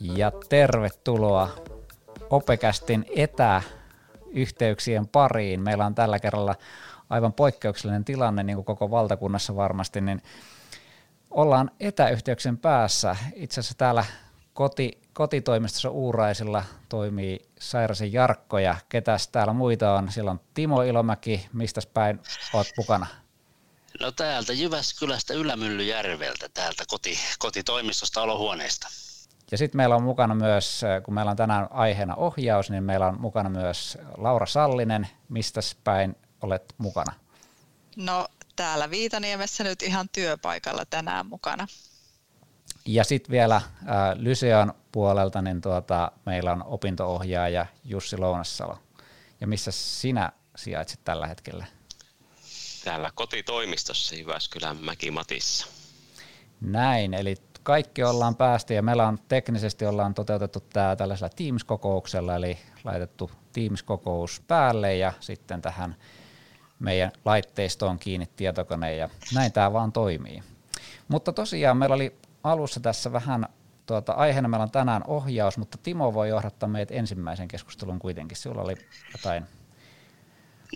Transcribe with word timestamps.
Ja 0.00 0.32
tervetuloa 0.48 1.48
Opekästin 2.30 3.06
etäyhteyksien 3.16 5.08
pariin. 5.08 5.60
Meillä 5.60 5.86
on 5.86 5.94
tällä 5.94 6.18
kerralla 6.18 6.54
aivan 7.10 7.32
poikkeuksellinen 7.32 8.04
tilanne, 8.04 8.42
niin 8.42 8.56
kuin 8.56 8.64
koko 8.64 8.90
valtakunnassa 8.90 9.56
varmasti, 9.56 10.00
niin 10.00 10.22
ollaan 11.30 11.70
etäyhteyksen 11.80 12.58
päässä. 12.58 13.16
Itse 13.34 13.60
asiassa 13.60 13.78
täällä 13.78 14.04
koti, 14.54 15.00
kotitoimistossa 15.12 15.90
Uuraisilla 15.90 16.64
toimii 16.88 17.48
Sairasen 17.58 18.12
Jarkko 18.12 18.58
ja 18.58 18.76
ketäs 18.88 19.28
täällä 19.28 19.52
muita 19.52 19.94
on? 19.94 20.12
Siellä 20.12 20.30
on 20.30 20.40
Timo 20.54 20.82
Ilomäki, 20.82 21.48
mistä 21.52 21.80
päin 21.94 22.20
oot 22.54 22.66
mukana? 22.76 23.06
No 24.00 24.12
täältä 24.12 24.52
Jyväskylästä 24.52 25.34
Ylämyllyjärveltä, 25.34 26.48
täältä 26.54 26.84
koti, 26.88 27.18
kotitoimistosta 27.38 28.22
olohuoneesta. 28.22 28.88
Ja 29.50 29.58
sitten 29.58 29.76
meillä 29.76 29.96
on 29.96 30.02
mukana 30.02 30.34
myös, 30.34 30.82
kun 31.04 31.14
meillä 31.14 31.30
on 31.30 31.36
tänään 31.36 31.68
aiheena 31.70 32.14
ohjaus, 32.14 32.70
niin 32.70 32.84
meillä 32.84 33.06
on 33.06 33.20
mukana 33.20 33.50
myös 33.50 33.98
Laura 34.16 34.46
Sallinen. 34.46 35.08
Mistä 35.28 35.60
päin 35.84 36.16
olet 36.42 36.74
mukana? 36.78 37.12
No 37.96 38.28
täällä 38.56 38.90
Viitaniemessä 38.90 39.64
nyt 39.64 39.82
ihan 39.82 40.08
työpaikalla 40.12 40.84
tänään 40.84 41.26
mukana. 41.26 41.66
Ja 42.86 43.04
sitten 43.04 43.30
vielä 43.30 43.56
äh, 43.56 43.64
Lyseon 44.14 44.74
puolelta 44.92 45.42
niin 45.42 45.60
tuota, 45.60 46.12
meillä 46.26 46.52
on 46.52 46.64
opintoohjaaja 46.66 47.66
Jussi 47.84 48.16
Lounassalo. 48.16 48.78
Ja 49.40 49.46
missä 49.46 49.70
sinä 49.70 50.32
sijaitset 50.56 51.00
tällä 51.04 51.26
hetkellä? 51.26 51.66
Täällä 52.86 53.10
kotitoimistossa 53.14 54.14
Jyväskylän 54.14 54.76
Mäkimatissa. 54.76 55.66
Näin, 56.60 57.14
eli 57.14 57.34
kaikki 57.62 58.02
ollaan 58.04 58.36
päästy 58.36 58.74
ja 58.74 58.82
meillä 58.82 59.08
on 59.08 59.18
teknisesti 59.28 59.86
ollaan 59.86 60.14
toteutettu 60.14 60.60
tämä 60.60 60.96
tällaisella 60.96 61.30
Teams-kokouksella, 61.36 62.36
eli 62.36 62.58
laitettu 62.84 63.30
Teams-kokous 63.52 64.42
päälle 64.48 64.96
ja 64.96 65.12
sitten 65.20 65.62
tähän 65.62 65.96
meidän 66.78 67.12
laitteistoon 67.24 67.98
kiinni 67.98 68.28
tietokone 68.36 68.96
ja 68.96 69.08
näin 69.34 69.52
tämä 69.52 69.72
vaan 69.72 69.92
toimii. 69.92 70.42
Mutta 71.08 71.32
tosiaan 71.32 71.76
meillä 71.76 71.94
oli 71.94 72.16
alussa 72.44 72.80
tässä 72.80 73.12
vähän 73.12 73.46
tuota, 73.86 74.12
aiheena 74.12 74.48
meillä 74.48 74.64
on 74.64 74.70
tänään 74.70 75.02
ohjaus, 75.06 75.58
mutta 75.58 75.78
Timo 75.82 76.14
voi 76.14 76.28
johdattaa 76.28 76.68
meidät 76.68 76.90
ensimmäisen 76.90 77.48
keskustelun 77.48 77.98
kuitenkin. 77.98 78.36
Sinulla 78.36 78.62
oli 78.62 78.74
jotain 79.12 79.46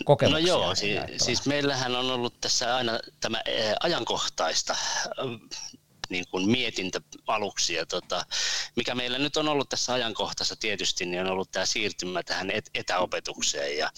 kokemuksia. 0.05 0.43
No 0.43 0.49
joo, 0.49 0.75
siis, 0.75 0.99
siis 1.17 1.47
meillähän 1.47 1.97
on 1.97 2.11
ollut 2.11 2.41
tässä 2.41 2.77
aina 2.77 2.93
tämä 3.21 3.43
ajankohtaista 3.81 4.77
niin 6.11 6.25
kuin 6.31 6.51
mietintä 6.51 7.01
aluksi. 7.27 7.75
Ja 7.75 7.87
tota, 7.87 8.25
mikä 8.77 8.95
meillä 8.95 9.19
nyt 9.19 9.37
on 9.37 9.49
ollut 9.49 9.69
tässä 9.69 9.93
ajankohtaisessa 9.93 10.57
tietysti, 10.61 11.07
niin 11.07 11.21
on 11.21 11.31
ollut 11.31 11.51
tämä 11.51 11.67
siirtymä 11.67 12.23
tähän 12.23 12.51
et- 12.51 12.71
etäopetukseen. 12.75 13.79
Ja 13.79 13.91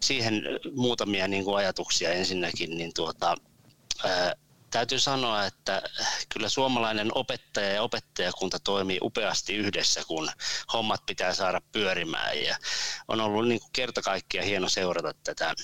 siihen 0.00 0.42
muutamia 0.74 1.28
niin 1.28 1.44
kuin 1.44 1.56
ajatuksia 1.56 2.12
ensinnäkin, 2.12 2.78
niin 2.78 2.94
tuota, 2.94 3.36
ää, 4.04 4.34
täytyy 4.70 5.00
sanoa, 5.00 5.46
että 5.46 5.82
kyllä 6.28 6.48
suomalainen 6.48 7.10
opettaja 7.14 7.72
ja 7.72 7.82
opettajakunta 7.82 8.58
toimii 8.58 8.98
upeasti 9.02 9.54
yhdessä, 9.54 10.02
kun 10.06 10.30
hommat 10.72 11.06
pitää 11.06 11.34
saada 11.34 11.60
pyörimään. 11.72 12.42
Ja 12.42 12.56
on 13.08 13.20
ollut 13.20 13.48
niin 13.48 13.60
kuin 13.60 13.72
kerta 13.72 14.02
kaikkiaan 14.02 14.46
hieno 14.46 14.68
seurata 14.68 15.14
tätä 15.24 15.54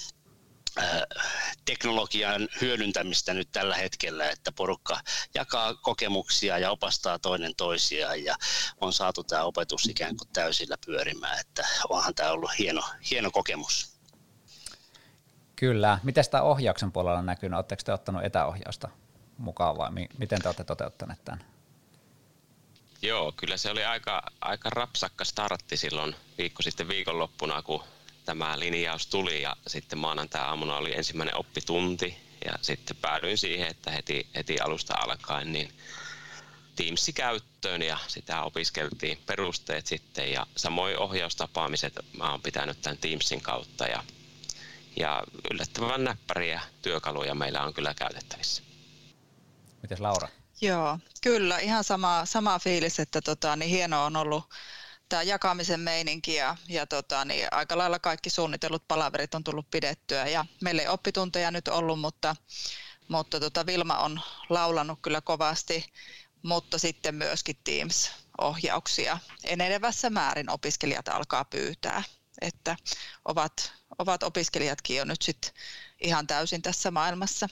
teknologian 1.64 2.48
hyödyntämistä 2.60 3.34
nyt 3.34 3.48
tällä 3.52 3.76
hetkellä, 3.76 4.30
että 4.30 4.52
porukka 4.52 5.00
jakaa 5.34 5.74
kokemuksia 5.74 6.58
ja 6.58 6.70
opastaa 6.70 7.18
toinen 7.18 7.56
toisiaan 7.56 8.24
ja 8.24 8.36
on 8.80 8.92
saatu 8.92 9.24
tämä 9.24 9.44
opetus 9.44 9.86
ikään 9.86 10.16
kuin 10.16 10.28
täysillä 10.32 10.76
pyörimään, 10.86 11.40
että 11.40 11.68
onhan 11.88 12.14
tämä 12.14 12.30
ollut 12.30 12.58
hieno, 12.58 12.82
hieno 13.10 13.30
kokemus. 13.30 13.93
Kyllä. 15.56 15.98
Miten 16.02 16.24
tämä 16.30 16.42
ohjauksen 16.42 16.92
puolella 16.92 17.18
on 17.18 17.26
näkynyt? 17.26 17.56
Oletteko 17.56 17.82
te 17.84 17.92
ottanut 17.92 18.24
etäohjausta 18.24 18.88
mukaan 19.38 19.76
vai 19.76 19.90
miten 20.18 20.42
te 20.42 20.48
olette 20.48 20.64
toteuttaneet 20.64 21.24
tämän? 21.24 21.44
Joo, 23.02 23.32
kyllä 23.36 23.56
se 23.56 23.70
oli 23.70 23.84
aika, 23.84 24.22
aika 24.40 24.70
rapsakka 24.70 25.24
startti 25.24 25.76
silloin 25.76 26.16
viikko 26.38 26.62
sitten 26.62 26.88
viikonloppuna, 26.88 27.62
kun 27.62 27.84
tämä 28.24 28.58
linjaus 28.58 29.06
tuli 29.06 29.42
ja 29.42 29.56
sitten 29.66 29.98
maanantai-aamuna 29.98 30.76
oli 30.76 30.96
ensimmäinen 30.96 31.36
oppitunti 31.36 32.16
ja 32.44 32.52
sitten 32.62 32.96
päädyin 32.96 33.38
siihen, 33.38 33.68
että 33.68 33.90
heti, 33.90 34.26
heti 34.34 34.60
alusta 34.60 34.94
alkaen 34.94 35.52
niin 35.52 35.72
Teamsi 36.76 37.12
käyttöön 37.12 37.82
ja 37.82 37.98
sitä 38.08 38.42
opiskeltiin 38.42 39.18
perusteet 39.26 39.86
sitten 39.86 40.32
ja 40.32 40.46
samoin 40.56 40.98
ohjaustapaamiset 40.98 41.98
mä 42.18 42.30
oon 42.30 42.42
pitänyt 42.42 42.82
tämän 42.82 42.98
Teamsin 42.98 43.40
kautta 43.40 43.86
ja, 43.86 44.04
ja 44.96 45.22
yllättävän 45.50 46.04
näppäriä 46.04 46.60
työkaluja 46.82 47.34
meillä 47.34 47.62
on 47.62 47.74
kyllä 47.74 47.94
käytettävissä. 47.94 48.62
Mites 49.82 50.00
Laura? 50.00 50.28
Joo, 50.60 50.98
kyllä 51.22 51.58
ihan 51.58 51.84
sama, 51.84 52.24
sama 52.24 52.58
fiilis, 52.58 53.00
että 53.00 53.20
tota, 53.20 53.56
niin 53.56 53.70
hieno 53.70 54.04
on 54.04 54.16
ollut 54.16 54.44
tämä 55.08 55.22
jakamisen 55.22 55.80
meininki 55.80 56.34
ja, 56.34 56.56
ja 56.68 56.86
tota, 56.86 57.24
niin 57.24 57.48
aika 57.50 57.78
lailla 57.78 57.98
kaikki 57.98 58.30
suunnitellut 58.30 58.88
palaverit 58.88 59.34
on 59.34 59.44
tullut 59.44 59.70
pidettyä 59.70 60.26
ja 60.26 60.44
meillä 60.62 60.82
ei 60.82 60.88
oppitunteja 60.88 61.50
nyt 61.50 61.68
ollut, 61.68 62.00
mutta, 62.00 62.36
mutta 63.08 63.40
tota, 63.40 63.66
Vilma 63.66 63.98
on 63.98 64.20
laulanut 64.48 64.98
kyllä 65.02 65.20
kovasti, 65.20 65.92
mutta 66.42 66.78
sitten 66.78 67.14
myöskin 67.14 67.56
Teams-ohjauksia 67.64 69.18
enenevässä 69.44 70.10
määrin 70.10 70.50
opiskelijat 70.50 71.08
alkaa 71.08 71.44
pyytää, 71.44 72.02
että 72.40 72.76
ovat, 73.24 73.72
ovat 73.98 74.22
opiskelijatkin 74.22 74.96
jo 74.96 75.04
nyt 75.04 75.22
sitten 75.22 75.50
ihan 76.00 76.26
täysin 76.26 76.62
tässä 76.62 76.90
maailmassa. 76.90 77.48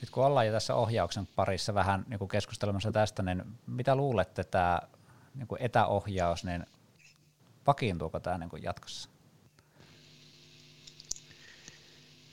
Nyt 0.00 0.10
kun 0.10 0.24
ollaan 0.24 0.46
jo 0.46 0.52
tässä 0.52 0.74
ohjauksen 0.74 1.26
parissa 1.26 1.74
vähän 1.74 2.04
niin 2.08 2.18
kuin 2.18 2.28
keskustelemassa 2.28 2.92
tästä, 2.92 3.22
niin 3.22 3.42
mitä 3.66 3.94
luulette 3.94 4.44
tämä 4.44 4.80
niin 5.34 5.46
kuin 5.46 5.62
etäohjaus, 5.62 6.44
niin 6.44 6.66
vakiintuuko 7.66 8.20
tämä 8.20 8.38
niin 8.38 8.50
kuin 8.50 8.62
jatkossa? 8.62 9.08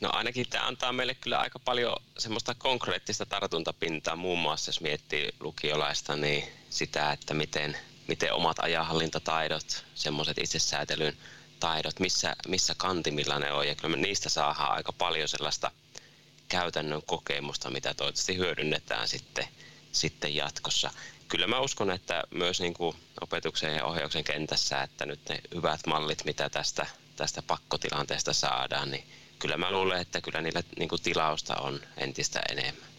No 0.01 0.09
ainakin 0.13 0.49
tämä 0.49 0.67
antaa 0.67 0.91
meille 0.91 1.15
kyllä 1.15 1.39
aika 1.39 1.59
paljon 1.59 1.97
semmoista 2.17 2.55
konkreettista 2.55 3.25
tartuntapintaa, 3.25 4.15
muun 4.15 4.39
muassa 4.39 4.69
jos 4.69 4.81
miettii 4.81 5.29
lukiolaista, 5.39 6.15
niin 6.15 6.43
sitä, 6.69 7.11
että 7.11 7.33
miten, 7.33 7.77
miten 8.07 8.33
omat 8.33 8.59
ajanhallintataidot, 8.59 9.85
semmoiset 9.95 10.37
itsesäätelyn 10.37 11.17
taidot, 11.59 11.99
missä, 11.99 12.35
missä 12.47 12.73
kantimilla 12.77 13.39
ne 13.39 13.51
on, 13.51 13.67
ja 13.67 13.75
kyllä 13.75 13.95
me 13.95 14.01
niistä 14.01 14.29
saadaan 14.29 14.71
aika 14.71 14.93
paljon 14.93 15.27
sellaista 15.27 15.71
käytännön 16.47 17.01
kokemusta, 17.05 17.69
mitä 17.69 17.93
toivottavasti 17.93 18.37
hyödynnetään 18.37 19.07
sitten, 19.07 19.47
sitten 19.91 20.35
jatkossa 20.35 20.91
kyllä 21.29 21.47
mä 21.47 21.59
uskon, 21.59 21.91
että 21.91 22.23
myös 22.31 22.61
niin 22.61 22.73
kuin 22.73 22.95
opetuksen 23.21 23.75
ja 23.75 23.85
ohjauksen 23.85 24.23
kentässä, 24.23 24.83
että 24.83 25.05
nyt 25.05 25.19
ne 25.29 25.41
hyvät 25.55 25.79
mallit, 25.87 26.25
mitä 26.25 26.49
tästä, 26.49 26.85
tästä 27.15 27.41
pakkotilanteesta 27.41 28.33
saadaan, 28.33 28.91
niin 28.91 29.03
kyllä 29.39 29.57
mä 29.57 29.71
luulen, 29.71 30.01
että 30.01 30.21
kyllä 30.21 30.41
niillä 30.41 30.63
niin 30.79 30.89
kuin 30.89 31.01
tilausta 31.01 31.55
on 31.55 31.79
entistä 31.97 32.41
enemmän. 32.49 32.89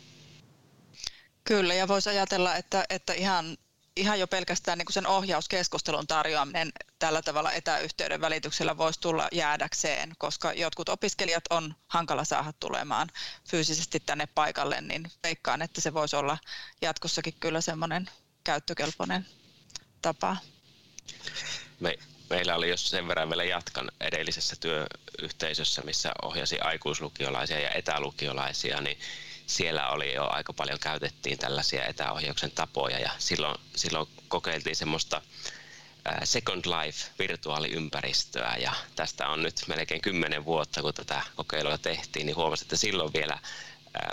Kyllä, 1.44 1.74
ja 1.74 1.88
voisi 1.88 2.10
ajatella, 2.10 2.56
että, 2.56 2.84
että 2.90 3.12
ihan, 3.12 3.56
ihan 3.96 4.20
jo 4.20 4.26
pelkästään 4.26 4.78
niin 4.78 4.86
kuin 4.86 4.94
sen 4.94 5.06
ohjauskeskustelun 5.06 6.06
tarjoaminen 6.06 6.72
tällä 6.98 7.22
tavalla 7.22 7.52
etäyhteyden 7.52 8.20
välityksellä 8.20 8.78
voisi 8.78 9.00
tulla 9.00 9.28
jäädäkseen, 9.32 10.12
koska 10.18 10.52
jotkut 10.52 10.88
opiskelijat 10.88 11.44
on 11.50 11.74
hankala 11.88 12.24
saada 12.24 12.52
tulemaan 12.60 13.08
fyysisesti 13.50 14.00
tänne 14.00 14.26
paikalle, 14.26 14.80
niin 14.80 15.10
veikkaan, 15.22 15.62
että 15.62 15.80
se 15.80 15.94
voisi 15.94 16.16
olla 16.16 16.38
jatkossakin 16.82 17.34
kyllä 17.40 17.60
semmoinen 17.60 18.10
käyttökelpoinen 18.44 19.26
tapa. 20.02 20.36
Me, 21.80 21.98
meillä 22.30 22.54
oli, 22.54 22.68
jos 22.68 22.90
sen 22.90 23.08
verran 23.08 23.28
vielä 23.28 23.44
jatkan 23.44 23.90
edellisessä 24.00 24.56
työyhteisössä, 24.60 25.82
missä 25.82 26.12
ohjasi 26.22 26.60
aikuislukiolaisia 26.60 27.60
ja 27.60 27.70
etälukiolaisia, 27.70 28.80
niin 28.80 28.98
siellä 29.50 29.88
oli 29.88 30.14
jo 30.14 30.28
aika 30.30 30.52
paljon 30.52 30.78
käytettiin 30.78 31.38
tällaisia 31.38 31.84
etäohjauksen 31.84 32.50
tapoja 32.50 32.98
ja 32.98 33.10
silloin, 33.18 33.60
silloin 33.76 34.08
kokeiltiin 34.28 34.76
semmoista 34.76 35.22
Second 36.24 36.64
Life 36.64 37.06
virtuaaliympäristöä 37.18 38.56
ja 38.56 38.72
tästä 38.96 39.28
on 39.28 39.42
nyt 39.42 39.54
melkein 39.66 40.00
kymmenen 40.00 40.44
vuotta, 40.44 40.82
kun 40.82 40.94
tätä 40.94 41.22
kokeilua 41.36 41.78
tehtiin, 41.78 42.26
niin 42.26 42.36
huomasin, 42.36 42.64
että 42.64 42.76
silloin 42.76 43.12
vielä 43.12 43.38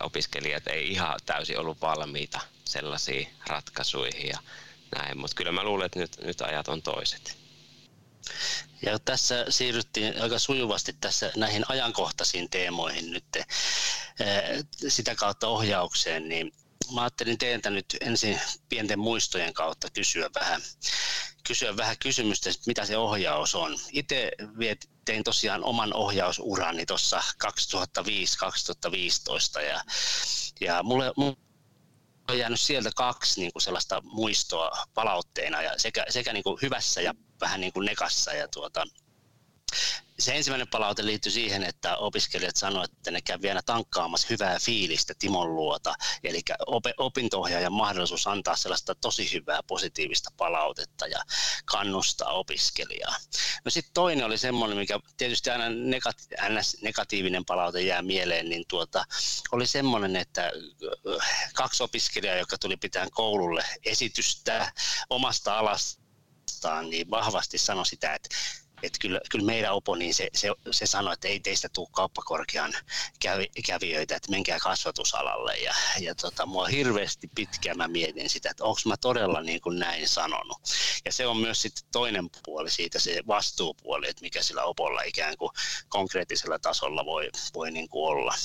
opiskelijat 0.02 0.68
ei 0.68 0.92
ihan 0.92 1.20
täysin 1.26 1.60
ollut 1.60 1.82
valmiita 1.82 2.40
sellaisiin 2.66 3.28
ratkaisuihin 3.48 4.28
ja 4.28 4.38
näin, 4.96 5.18
mutta 5.18 5.36
kyllä 5.36 5.52
mä 5.52 5.64
luulen, 5.64 5.86
että 5.86 6.00
nyt, 6.00 6.18
nyt 6.22 6.42
ajat 6.42 6.68
on 6.68 6.82
toiset. 6.82 7.38
Ja 8.82 9.00
tässä 9.00 9.46
siirryttiin 9.50 10.22
aika 10.22 10.40
sujuvasti 10.40 10.96
tässä 11.02 11.32
näihin 11.36 11.66
ajankohtaisiin 11.68 12.50
teemoihin 12.50 13.12
nyt 13.12 13.26
sitä 14.88 15.16
kautta 15.16 15.48
ohjaukseen, 15.48 16.30
niin 16.30 16.52
mä 16.94 17.02
ajattelin 17.02 17.38
teiltä 17.38 17.70
nyt 17.70 17.98
ensin 18.02 18.40
pienten 18.70 19.00
muistojen 19.00 19.54
kautta 19.54 19.88
kysyä 19.90 20.30
vähän, 20.36 20.62
kysyä 21.48 21.78
vähän 21.78 21.96
kysymystä, 22.00 22.50
mitä 22.68 22.86
se 22.86 22.98
ohjaus 22.98 23.56
on. 23.56 23.78
Itse 23.92 24.32
tein 25.06 25.24
tosiaan 25.24 25.64
oman 25.64 25.94
ohjausurani 25.94 26.86
tuossa 26.86 27.24
2005-2015 29.58 29.62
ja, 29.62 29.82
ja 30.62 30.84
mulle, 30.84 31.14
mulle 31.18 31.38
on 32.30 32.38
jäänyt 32.38 32.60
sieltä 32.60 32.90
kaksi 32.96 33.40
niin 33.40 33.54
kuin 33.54 33.62
sellaista 33.62 34.02
muistoa 34.06 34.72
palautteena 34.94 35.62
ja 35.62 35.74
sekä, 35.78 36.06
sekä 36.10 36.34
niin 36.34 36.44
kuin 36.44 36.58
hyvässä 36.62 37.02
ja 37.02 37.14
vähän 37.42 37.62
niin 37.62 37.74
kuin 37.74 37.86
nekassa. 37.86 38.34
Ja 38.34 38.48
tuota, 38.48 38.86
se 40.20 40.36
ensimmäinen 40.36 40.68
palaute 40.68 41.06
liittyy 41.06 41.32
siihen, 41.32 41.64
että 41.64 41.98
opiskelijat 41.98 42.56
sanoivat, 42.56 42.92
että 42.92 43.12
ne 43.12 43.22
käy 43.22 43.42
vielä 43.42 43.62
tankkaamassa 43.66 44.28
hyvää 44.30 44.58
fiilistä 44.62 45.14
Timon 45.20 45.56
luota. 45.56 45.94
Eli 46.24 46.42
opinto-ohjaajan 46.98 47.74
mahdollisuus 47.74 48.28
antaa 48.28 48.56
sellaista 48.56 48.96
tosi 48.96 49.34
hyvää 49.34 49.64
positiivista 49.68 50.30
palautetta 50.38 51.08
ja 51.08 51.20
kannustaa 51.66 52.32
opiskelijaa. 52.32 53.16
No 53.66 53.72
sitten 53.72 53.94
toinen 53.94 54.26
oli 54.26 54.38
semmoinen, 54.38 54.78
mikä 54.78 55.00
tietysti 55.18 55.50
aina 55.50 55.66
negati- 55.68 56.78
negatiivinen 56.82 57.46
palaute 57.46 57.82
jää 57.82 58.02
mieleen, 58.02 58.50
niin 58.50 58.64
tuota, 58.68 59.06
oli 59.52 59.68
semmoinen, 59.68 60.16
että 60.16 60.52
äh, 61.22 61.52
kaksi 61.54 61.84
opiskelijaa, 61.84 62.36
joka 62.36 62.58
tuli 62.58 62.78
pitämään 62.78 63.12
koululle 63.12 63.66
esitystä 63.86 64.72
omasta 65.10 65.58
alastaan, 65.58 66.90
niin 66.90 67.10
vahvasti 67.10 67.58
sanoi 67.58 67.86
sitä, 67.86 68.14
että 68.14 68.30
että 68.84 69.00
kyllä, 69.02 69.20
kyllä 69.32 69.46
meidän 69.46 69.74
opo, 69.74 69.96
niin 69.96 70.14
se, 70.14 70.28
se, 70.36 70.50
se 70.72 70.86
sanoi, 70.86 71.14
että 71.14 71.28
ei 71.28 71.40
teistä 71.40 71.70
tule 71.74 71.88
kauppakorkean 71.92 72.74
kävi, 73.20 73.50
kävijöitä, 73.66 74.16
että 74.16 74.32
menkää 74.32 74.58
kasvatusalalle. 74.60 75.58
Ja, 75.58 75.74
ja 76.00 76.16
tota, 76.16 76.46
mua 76.46 76.68
hirveästi 76.68 77.30
pitkään 77.36 77.78
mä 77.78 77.88
mietin 77.88 78.30
sitä, 78.30 78.50
että 78.50 78.64
onko 78.64 78.80
mä 78.86 78.98
todella 78.98 79.42
niin 79.42 79.62
kuin 79.62 79.80
näin 79.80 80.08
sanonut. 80.08 80.62
Ja 81.06 81.14
se 81.14 81.28
on 81.28 81.38
myös 81.38 81.62
sitten 81.62 81.84
toinen 81.92 82.30
puoli 82.46 82.70
siitä, 82.70 83.00
se 83.00 83.24
vastuupuoli, 83.28 84.10
että 84.10 84.22
mikä 84.22 84.44
sillä 84.44 84.64
opolla 84.64 85.02
ikään 85.02 85.38
kuin 85.38 85.52
konkreettisella 85.90 86.60
tasolla 86.60 87.06
voi, 87.06 87.30
voi 87.54 87.72
niin 87.72 87.90
kuin 87.90 88.10
olla. 88.10 88.36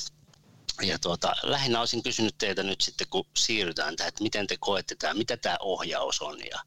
Ja 0.83 0.99
tuota, 0.99 1.35
lähinnä 1.43 1.81
olisin 1.81 2.03
kysynyt 2.03 2.35
teiltä 2.39 2.63
nyt 2.63 2.81
sitten, 2.81 3.07
kun 3.11 3.25
siirrytään 3.37 3.97
tähän, 3.97 4.09
että 4.09 4.23
miten 4.23 4.47
te 4.47 4.57
koette 4.61 4.95
tämä, 4.95 5.15
mitä 5.15 5.37
tämä 5.37 5.57
ohjaus 5.61 6.23
on 6.23 6.39
ja, 6.51 6.59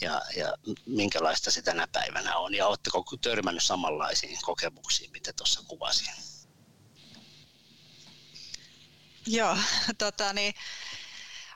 ja, 0.00 0.22
ja 0.36 0.54
minkälaista 0.86 1.50
se 1.50 1.62
tänä 1.62 1.86
päivänä 1.92 2.36
on. 2.36 2.54
Ja 2.54 2.66
oletteko 2.66 3.04
törmännyt 3.20 3.62
samanlaisiin 3.62 4.38
kokemuksiin, 4.42 5.12
mitä 5.12 5.32
tuossa 5.32 5.62
kuvasin? 5.68 6.14
Joo, 9.26 9.56
tota 9.98 10.32
niin, 10.32 10.54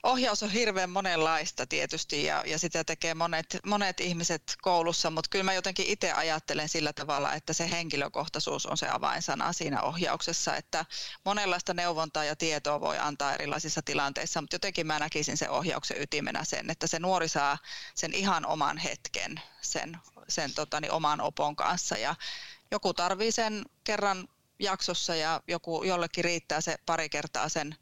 ohjaus 0.02 0.42
on 0.42 0.50
hirveän 0.50 0.90
monenlaista 0.90 1.66
tietysti 1.66 2.24
ja, 2.24 2.44
ja 2.46 2.58
sitä 2.58 2.84
tekee 2.84 3.14
monet, 3.14 3.58
monet 3.66 4.00
ihmiset 4.00 4.42
koulussa, 4.62 5.10
mutta 5.10 5.28
kyllä 5.30 5.44
mä 5.44 5.52
jotenkin 5.52 5.86
itse 5.86 6.12
ajattelen 6.12 6.68
sillä 6.68 6.92
tavalla, 6.92 7.34
että 7.34 7.52
se 7.52 7.70
henkilökohtaisuus 7.70 8.66
on 8.66 8.76
se 8.76 8.88
avainsana 8.88 9.52
siinä 9.52 9.82
ohjauksessa, 9.82 10.56
että 10.56 10.84
monenlaista 11.24 11.74
neuvontaa 11.74 12.24
ja 12.24 12.36
tietoa 12.36 12.80
voi 12.80 12.98
antaa 12.98 13.34
erilaisissa 13.34 13.82
tilanteissa, 13.82 14.40
mutta 14.40 14.54
jotenkin 14.54 14.86
mä 14.86 14.98
näkisin 14.98 15.36
sen 15.36 15.50
ohjauksen 15.50 16.02
ytimenä 16.02 16.44
sen, 16.44 16.70
että 16.70 16.86
se 16.86 16.98
nuori 16.98 17.28
saa 17.28 17.58
sen 17.94 18.14
ihan 18.14 18.46
oman 18.46 18.78
hetken 18.78 19.40
sen, 19.60 19.98
sen 20.28 20.54
tota, 20.54 20.80
niin, 20.80 20.92
oman 20.92 21.20
opon 21.20 21.56
kanssa 21.56 21.98
ja 21.98 22.14
joku 22.70 22.94
tarvii 22.94 23.32
sen 23.32 23.64
kerran 23.84 24.28
jaksossa 24.58 25.14
ja 25.14 25.40
joku, 25.48 25.84
jollekin 25.84 26.24
riittää 26.24 26.60
se 26.60 26.76
pari 26.86 27.08
kertaa 27.08 27.48
sen 27.48 27.76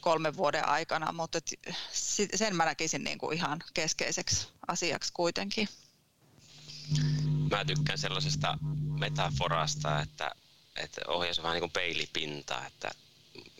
kolmen 0.00 0.36
vuoden 0.36 0.68
aikana, 0.68 1.12
mutta 1.12 1.38
sen 2.34 2.56
mä 2.56 2.64
näkisin 2.64 3.04
niin 3.04 3.18
kuin 3.18 3.36
ihan 3.36 3.62
keskeiseksi 3.74 4.48
asiaksi 4.68 5.12
kuitenkin. 5.12 5.68
Mä 7.50 7.64
tykkään 7.64 7.98
sellaisesta 7.98 8.58
metaforasta, 8.98 10.00
että, 10.00 10.30
että 10.76 11.00
ohjaus 11.08 11.38
on 11.38 11.42
vähän 11.42 11.54
niin 11.54 11.62
kuin 11.62 11.72
peilipinta, 11.72 12.66
että 12.66 12.90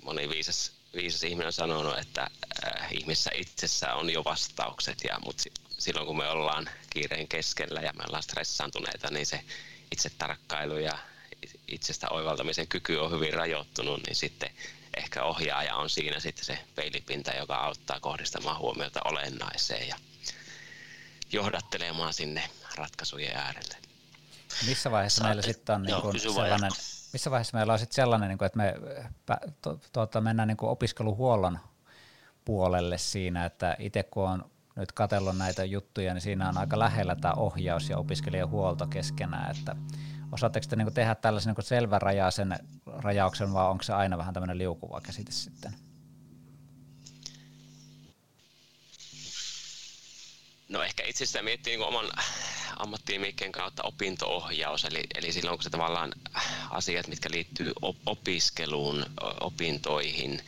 moni 0.03 0.29
viisas, 0.29 0.73
viisas 0.95 1.23
ihminen 1.23 1.47
on 1.47 1.53
sanonut, 1.53 1.99
että 1.99 2.23
äh, 2.23 2.93
ihmisessä 2.93 3.31
itsessä 3.35 3.95
on 3.95 4.11
jo 4.11 4.25
vastaukset, 4.25 4.99
ja, 5.05 5.19
mutta 5.25 5.43
silloin 5.79 6.07
kun 6.07 6.17
me 6.17 6.29
ollaan 6.29 6.71
kiireen 6.91 7.29
keskellä 7.29 7.81
ja 7.81 7.93
me 7.93 8.05
ollaan 8.07 8.23
stressaantuneita, 8.23 9.11
niin 9.11 9.27
se 9.27 9.45
itse 9.93 10.11
tarkkailu 10.11 10.77
ja 10.77 10.99
itsestä 11.69 12.09
oivaltamisen 12.11 12.69
kyky 12.69 12.97
on 12.97 13.11
hyvin 13.11 13.35
rajoittunut, 13.35 14.01
niin 14.07 14.17
sitten 14.17 14.51
ehkä 14.97 15.25
ohjaaja 15.25 15.77
on 15.77 15.91
siinä 15.91 16.21
sitten 16.21 16.45
se 16.45 16.59
peilipinta, 16.75 17.33
joka 17.33 17.57
auttaa 17.57 18.01
kohdistamaan 18.01 18.59
huomiota 18.59 19.01
olennaiseen 19.05 19.89
ja 19.89 19.97
johdattelemaan 21.33 22.15
sinne 22.15 22.43
ratkaisujen 22.77 23.37
äärelle. 23.37 23.77
Missä 24.67 24.91
vaiheessa 24.91 25.25
meillä 25.25 25.43
sitten 25.43 25.75
on 25.75 25.83
niin 25.83 26.01
kuin 26.01 26.21
sellainen, 26.21 26.71
missä 27.13 27.31
vaiheessa 27.31 27.57
meillä 27.57 27.73
on 27.73 27.79
sitten 27.79 27.95
sellainen, 27.95 28.29
niin 28.29 28.39
kuin, 28.39 28.47
että 28.47 28.57
me 28.57 28.75
to, 29.63 29.81
tuota, 29.93 30.21
mennään 30.21 30.49
niin 30.49 30.57
kuin 30.57 30.71
opiskeluhuollon 30.71 31.59
puolelle 32.45 32.99
siinä, 32.99 33.45
että 33.45 33.77
itse 33.79 34.03
kun 34.03 34.29
on 34.29 34.51
nyt 34.77 34.93
katsellut 34.93 35.37
näitä 35.37 35.65
juttuja, 35.65 36.15
niin 36.15 36.23
siinä 36.23 36.49
on 36.49 36.59
aika 36.59 36.79
lähellä 36.79 37.17
tämä 37.17 37.35
ohjaus 37.35 37.89
ja 37.89 37.99
opiskelijahuolto 37.99 38.87
keskenään, 38.87 39.57
että 39.57 39.77
Osaatteko 40.33 40.67
te 40.67 40.77
niinku 40.77 40.91
tehdä 40.91 41.15
tällaisen 41.15 41.51
niinku 41.51 41.63
selvän 41.63 42.03
rajaisen 42.03 42.59
rajauksen, 42.87 43.53
vai 43.53 43.67
onko 43.67 43.83
se 43.83 43.93
aina 43.93 44.19
vähän 44.19 44.35
tämmöinen 44.35 44.59
liukuva 44.59 45.01
käsite 45.01 45.33
sitten? 45.33 45.75
No 50.69 50.83
ehkä 50.83 51.03
itse 51.07 51.27
sitä 51.27 51.43
miettii 51.43 51.77
niin 51.77 51.87
oman 51.87 52.11
ammattinimikkeen 52.77 53.53
kautta 53.53 53.83
opintoohjaus, 53.83 54.85
eli, 54.85 55.05
eli 55.15 55.33
silloin 55.33 55.59
kun 55.59 55.63
se 55.65 55.71
tavallaan 55.71 56.13
asiat, 56.71 57.09
mitkä 57.09 57.29
liittyy 57.33 57.73
opiskeluun, 58.07 59.07
opintoihin, 59.41 60.41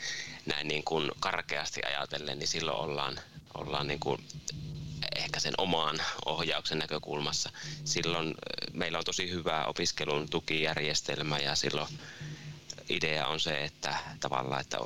näin 0.47 0.69
niin 0.69 0.85
kuin 0.85 1.11
karkeasti 1.21 1.81
ajatellen, 1.85 2.39
niin 2.39 2.49
silloin 2.49 2.79
ollaan, 2.79 3.21
ollaan 3.55 3.87
niin 3.87 4.01
kuin 4.01 4.25
ehkä 5.17 5.41
sen 5.41 5.55
omaan 5.59 5.99
ohjauksen 6.27 6.79
näkökulmassa. 6.79 7.51
Silloin 7.85 8.35
meillä 8.73 8.99
on 8.99 9.05
tosi 9.05 9.31
hyvä 9.31 9.65
opiskelun 9.65 10.29
tukijärjestelmä 10.29 11.39
ja 11.39 11.57
silloin 11.57 11.89
idea 12.89 13.27
on 13.27 13.41
se, 13.41 13.65
että 13.65 13.97
tavallaan, 14.21 14.61
että 14.61 14.79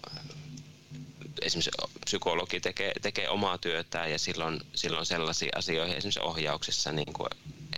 esimerkiksi 1.42 1.70
psykologi 2.04 2.60
tekee, 2.60 2.92
tekee 3.02 3.28
omaa 3.28 3.58
työtään 3.58 4.10
ja 4.10 4.18
silloin, 4.18 4.60
silloin 4.74 5.06
sellaisiin 5.06 5.56
asioihin 5.56 5.96
esimerkiksi 5.96 6.20
ohjauksessa 6.20 6.92
niin 6.92 7.12
kuin 7.12 7.28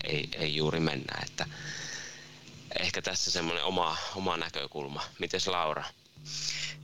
ei, 0.04 0.28
ei 0.33 0.57
juuri 0.57 0.80
mennä. 0.80 1.18
Että 1.26 1.47
ehkä 2.80 3.02
tässä 3.02 3.30
semmoinen 3.30 3.64
oma, 3.64 3.97
oma 4.14 4.37
näkökulma. 4.37 5.02
Miten 5.18 5.40
Laura? 5.47 5.85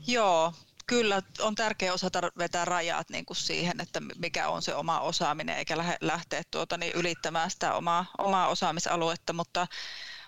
Joo, 0.07 0.53
Kyllä, 0.87 1.21
on 1.39 1.55
tärkeää 1.55 1.93
osata 1.93 2.21
vetää 2.37 2.65
rajat 2.65 3.09
niin 3.09 3.25
kuin 3.25 3.37
siihen, 3.37 3.81
että 3.81 3.99
mikä 3.99 4.49
on 4.49 4.61
se 4.61 4.75
oma 4.75 4.99
osaaminen, 4.99 5.57
eikä 5.57 5.77
lähteä 6.01 6.41
tuota, 6.51 6.77
niin 6.77 6.93
ylittämään 6.93 7.51
sitä 7.51 7.73
omaa, 7.73 8.05
omaa 8.17 8.47
osaamisaluetta, 8.47 9.33
mutta, 9.33 9.67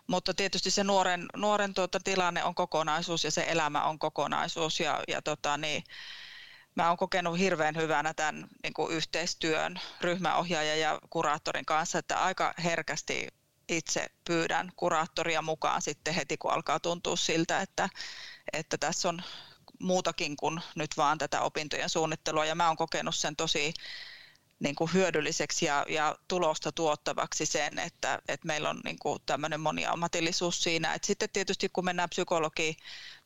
mutta 0.07 0.33
tietysti 0.33 0.71
se 0.71 0.83
nuoren, 0.83 1.25
nuoren 1.35 1.73
tuota, 1.73 1.99
tilanne 2.03 2.43
on 2.43 2.55
kokonaisuus 2.55 3.23
ja 3.23 3.31
se 3.31 3.45
elämä 3.47 3.83
on 3.83 3.99
kokonaisuus 3.99 4.79
ja, 4.79 5.03
ja 5.07 5.21
tota, 5.21 5.57
niin, 5.57 5.83
mä 6.75 6.87
oon 6.87 6.97
kokenut 6.97 7.39
hirveän 7.39 7.75
hyvänä 7.75 8.13
tämän 8.13 8.47
niin 8.63 8.73
kuin 8.73 8.91
yhteistyön 8.91 9.79
ryhmäohjaajan 10.01 10.79
ja 10.79 10.99
kuraattorin 11.09 11.65
kanssa, 11.65 11.99
että 11.99 12.23
aika 12.23 12.53
herkästi 12.63 13.27
itse 13.69 14.07
pyydän 14.27 14.71
kuraattoria 14.75 15.41
mukaan 15.41 15.81
sitten 15.81 16.13
heti, 16.13 16.37
kun 16.37 16.51
alkaa 16.51 16.79
tuntua 16.79 17.15
siltä, 17.15 17.61
että, 17.61 17.89
että 18.53 18.77
tässä 18.77 19.09
on 19.09 19.21
muutakin 19.79 20.37
kuin 20.37 20.61
nyt 20.75 20.91
vaan 20.97 21.17
tätä 21.17 21.41
opintojen 21.41 21.89
suunnittelua 21.89 22.45
ja 22.45 22.55
mä 22.55 22.67
oon 22.67 22.77
kokenut 22.77 23.15
sen 23.15 23.35
tosi 23.35 23.73
niin 24.59 24.75
kuin 24.75 24.93
hyödylliseksi 24.93 25.65
ja, 25.65 25.85
ja 25.89 26.15
tulosta 26.27 26.71
tuottavaksi 26.71 27.45
sen, 27.45 27.79
että, 27.79 28.21
että 28.27 28.47
meillä 28.47 28.69
on 28.69 28.81
niin 28.83 28.99
kuin 28.99 29.19
tämmöinen 29.25 29.59
moniammatillisuus 29.59 30.63
siinä. 30.63 30.93
Et 30.93 31.03
sitten 31.03 31.29
tietysti 31.33 31.69
kun 31.69 31.85
mennään 31.85 32.09
psykologi 32.09 32.77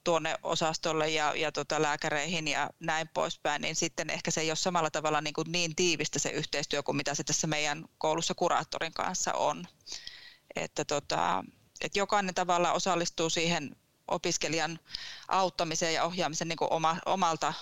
tuonne 0.04 0.36
osastolle 0.44 1.10
ja, 1.10 1.36
ja 1.36 1.52
tota 1.52 1.82
lääkäreihin 1.82 2.48
ja 2.48 2.70
näin 2.80 3.08
poispäin, 3.08 3.62
niin 3.62 3.76
sitten 3.76 4.10
ehkä 4.10 4.32
se 4.32 4.42
ei 4.42 4.50
ole 4.50 4.56
samalla 4.56 4.92
tavalla 4.92 5.22
niin, 5.22 5.34
kuin 5.34 5.52
niin 5.52 5.76
tiivistä 5.76 6.20
se 6.20 6.30
yhteistyö 6.30 6.84
kuin 6.84 6.96
mitä 6.96 7.16
se 7.16 7.24
tässä 7.24 7.48
meidän 7.48 7.86
koulussa 7.98 8.34
kuraattorin 8.36 8.94
kanssa 8.94 9.34
on. 9.34 9.68
Että 10.56 10.86
tota, 10.86 11.44
että 11.82 12.00
jokainen 12.00 12.36
tavalla 12.36 12.72
osallistuu 12.72 13.30
siihen 13.30 13.76
opiskelijan 14.08 14.80
auttamiseen 15.28 15.94
ja 15.94 16.04
ohjaamiseen 16.04 16.48
niin 16.48 16.58
kuin 16.58 16.74
oma, 16.74 16.98
omalta 17.06 17.54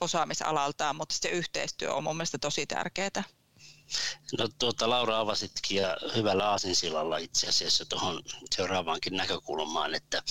osaamisalaltaan, 0.00 0.96
mutta 0.96 1.14
se 1.14 1.28
yhteistyö 1.28 1.94
on 1.94 2.04
mun 2.04 2.16
mielestä 2.16 2.38
tosi 2.38 2.66
tärkeää. 2.66 3.24
No 4.38 4.48
tuota, 4.58 4.90
Laura 4.90 5.18
avasitkin 5.18 5.76
ja 5.76 5.96
hyvällä 6.16 6.50
aasinsillalla 6.50 7.18
itse 7.18 7.48
asiassa 7.48 7.84
tuohon 7.84 8.22
seuraavaankin 8.56 9.16
näkökulmaan, 9.16 9.94
että, 9.94 10.22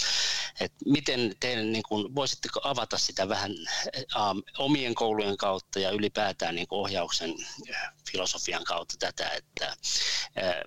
että 0.59 0.77
miten 0.85 1.35
te 1.39 1.55
niin 1.55 1.83
kuin, 1.89 2.15
voisitteko 2.15 2.61
avata 2.63 2.97
sitä 2.97 3.29
vähän 3.29 3.51
ä, 4.15 4.19
omien 4.57 4.95
koulujen 4.95 5.37
kautta 5.37 5.79
ja 5.79 5.89
ylipäätään 5.91 6.55
niin 6.55 6.67
kuin 6.67 6.79
ohjauksen 6.79 7.35
filosofian 8.11 8.63
kautta 8.63 8.95
tätä, 8.99 9.29
että 9.29 9.65
ä, 9.65 9.75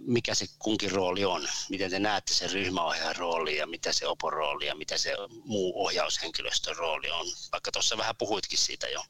mikä 0.01 0.35
se 0.35 0.47
kunkin 0.59 0.91
rooli 0.91 1.25
on, 1.25 1.49
miten 1.69 1.91
te 1.91 1.99
näette 1.99 2.35
sen 2.35 2.51
ryhmäohjaajan 2.51 3.17
rooli 3.17 3.57
ja 3.57 3.67
mitä 3.67 3.93
se 3.93 4.07
opon 4.07 4.33
rooli 4.33 4.67
ja 4.67 4.75
mitä 4.75 4.99
se 4.99 5.15
muu 5.45 5.85
ohjaushenkilöstön 5.85 6.77
rooli 6.77 7.11
on, 7.11 7.27
vaikka 7.53 7.73
tuossa 7.73 7.97
vähän 7.97 8.17
puhuitkin 8.17 8.59
siitä 8.59 8.89
jo. 8.89 9.03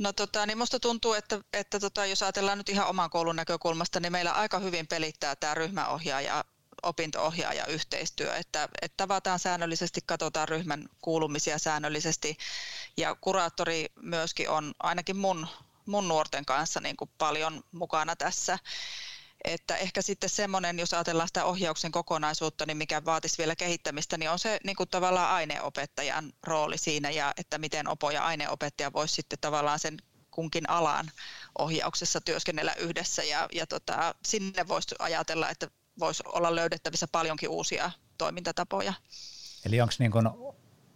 No 0.00 0.12
tota, 0.12 0.46
niin 0.46 0.58
musta 0.58 0.80
tuntuu, 0.80 1.14
että, 1.14 1.40
että 1.52 1.80
tota, 1.80 2.06
jos 2.06 2.22
ajatellaan 2.22 2.58
nyt 2.58 2.68
ihan 2.68 2.86
oman 2.88 3.10
koulun 3.10 3.36
näkökulmasta, 3.36 4.00
niin 4.00 4.12
meillä 4.12 4.32
aika 4.32 4.58
hyvin 4.58 4.86
pelittää 4.86 5.36
tämä 5.36 5.54
ryhmäohjaaja 5.54 6.44
opinto-ohjaaja 6.82 7.66
yhteistyö, 7.66 8.36
että, 8.36 8.68
että 8.82 8.96
tavataan 8.96 9.38
säännöllisesti, 9.38 10.00
katsotaan 10.06 10.48
ryhmän 10.48 10.88
kuulumisia 11.00 11.58
säännöllisesti 11.58 12.36
ja 12.96 13.16
kuraattori 13.20 13.86
myöskin 14.02 14.50
on 14.50 14.74
ainakin 14.78 15.16
mun, 15.16 15.46
mun 15.86 16.08
nuorten 16.08 16.44
kanssa 16.44 16.80
niin 16.80 16.96
kuin 16.96 17.10
paljon 17.18 17.64
mukana 17.72 18.16
tässä. 18.16 18.58
Että 19.44 19.76
ehkä 19.76 20.02
sitten 20.02 20.30
semmoinen, 20.30 20.78
jos 20.78 20.94
ajatellaan 20.94 21.28
sitä 21.28 21.44
ohjauksen 21.44 21.92
kokonaisuutta, 21.92 22.66
niin 22.66 22.76
mikä 22.76 23.04
vaatisi 23.04 23.38
vielä 23.38 23.56
kehittämistä, 23.56 24.18
niin 24.18 24.30
on 24.30 24.38
se 24.38 24.58
niin 24.64 24.76
kuin 24.76 24.88
tavallaan 24.88 25.30
aineopettajan 25.30 26.32
rooli 26.42 26.78
siinä 26.78 27.10
ja 27.10 27.34
että 27.36 27.58
miten 27.58 27.88
opo 27.88 28.10
ja 28.10 28.24
aineopettaja 28.24 28.92
voisi 28.92 29.14
sitten 29.14 29.38
tavallaan 29.40 29.78
sen 29.78 29.96
kunkin 30.30 30.70
alan 30.70 31.10
ohjauksessa 31.58 32.20
työskennellä 32.20 32.74
yhdessä 32.74 33.24
ja, 33.24 33.48
ja 33.52 33.66
tota, 33.66 34.14
sinne 34.24 34.68
voisi 34.68 34.94
ajatella, 34.98 35.48
että 35.50 35.70
voisi 35.98 36.22
olla 36.26 36.54
löydettävissä 36.54 37.06
paljonkin 37.12 37.48
uusia 37.48 37.90
toimintatapoja. 38.18 38.94
Eli 39.64 39.80
onko 39.80 39.94
niin 39.98 40.12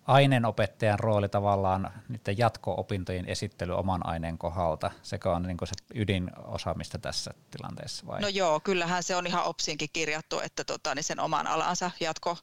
aineenopettajan 0.05 0.99
rooli 0.99 1.29
tavallaan 1.29 2.03
niiden 2.09 2.39
jatko-opintojen 2.39 3.29
esittely 3.29 3.77
oman 3.77 4.07
aineen 4.07 4.39
kohdalta, 4.39 4.91
sekä 5.03 5.33
on 5.33 5.43
niin 5.43 5.59
se 5.65 5.75
ydinosaamista 5.95 6.99
tässä 6.99 7.35
tilanteessa 7.51 8.07
vai? 8.07 8.21
No 8.21 8.29
joo, 8.29 8.61
kyllähän 8.61 9.03
se 9.03 9.17
on 9.17 9.27
ihan 9.27 9.45
OPSiinkin 9.45 9.91
kirjattu, 9.93 10.41
että 10.41 10.65
tota, 10.65 10.95
niin 10.95 11.05
sen 11.05 11.21
oman 11.21 11.47
alansa 11.47 11.91
jatko 12.01 12.39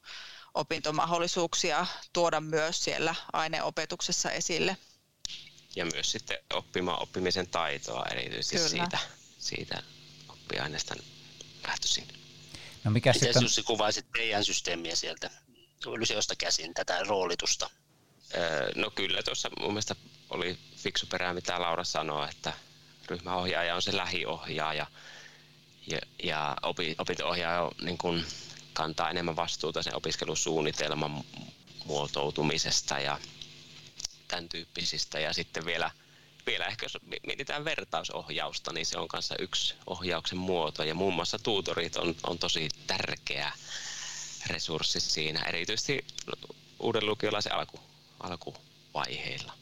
opintomahdollisuuksia 0.54 1.86
tuoda 2.14 2.42
myös 2.42 2.84
siellä 2.84 3.16
aineopetuksessa 3.34 4.32
esille. 4.32 4.78
Ja 5.76 5.86
myös 5.86 6.12
sitten 6.12 6.38
oppimaan 6.54 7.02
oppimisen 7.02 7.48
taitoa 7.48 8.06
erityisesti 8.12 8.56
Kyllä. 8.56 8.70
siitä, 8.70 8.98
siitä 9.38 9.84
oppiaineesta 10.30 10.96
lähtöisin. 11.68 12.08
No 12.84 12.92
mikä 12.92 13.14
Miten 13.14 13.28
sitten... 13.28 13.44
Jussi 13.44 13.64
kuvaisit 13.64 14.06
teidän 14.12 14.46
systeemiä 14.46 14.96
sieltä 14.96 15.30
Lyseosta 15.86 16.36
käsin 16.36 16.74
tätä 16.74 17.04
roolitusta? 17.04 17.70
No 18.76 18.92
kyllä 18.92 19.24
tuossa 19.24 19.50
mun 19.60 19.72
mielestä 19.72 19.96
oli 20.30 20.58
fiksu 20.76 21.08
perää, 21.08 21.34
mitä 21.34 21.62
Laura 21.62 21.84
sanoi, 21.84 22.30
että 22.30 22.54
ryhmäohjaaja 23.08 23.76
on 23.76 23.82
se 23.82 23.98
lähiohjaaja 23.98 24.88
ja, 25.88 26.00
ja 26.24 26.58
opinto-ohjaaja 26.98 27.62
on, 27.62 27.72
niin 27.82 27.98
kun, 27.98 28.26
kantaa 28.74 29.10
enemmän 29.10 29.36
vastuuta 29.36 29.84
sen 29.84 29.96
opiskelusuunnitelman 29.96 31.24
muotoutumisesta 31.86 33.00
ja 33.00 33.20
tämän 34.28 34.50
tyyppisistä. 34.50 35.20
Ja 35.20 35.34
sitten 35.34 35.66
vielä, 35.66 35.92
vielä 36.46 36.66
ehkä 36.66 36.86
jos 36.86 36.98
mietitään 37.28 37.66
vertausohjausta, 37.66 38.74
niin 38.74 38.86
se 38.86 38.98
on 38.98 39.08
kanssa 39.08 39.36
yksi 39.40 39.76
ohjauksen 39.88 40.38
muoto. 40.38 40.84
Ja 40.84 40.96
muun 40.96 41.14
muassa 41.14 41.40
tuutorit 41.40 41.96
on, 41.96 42.16
on 42.24 42.40
tosi 42.40 42.70
tärkeä 42.88 43.52
resurssi 44.50 45.00
siinä, 45.00 45.44
erityisesti 45.48 46.06
uuden 46.80 47.06
lukiolaisen 47.06 47.54
alku, 47.54 47.80
alkuvaiheilla. 48.20 49.54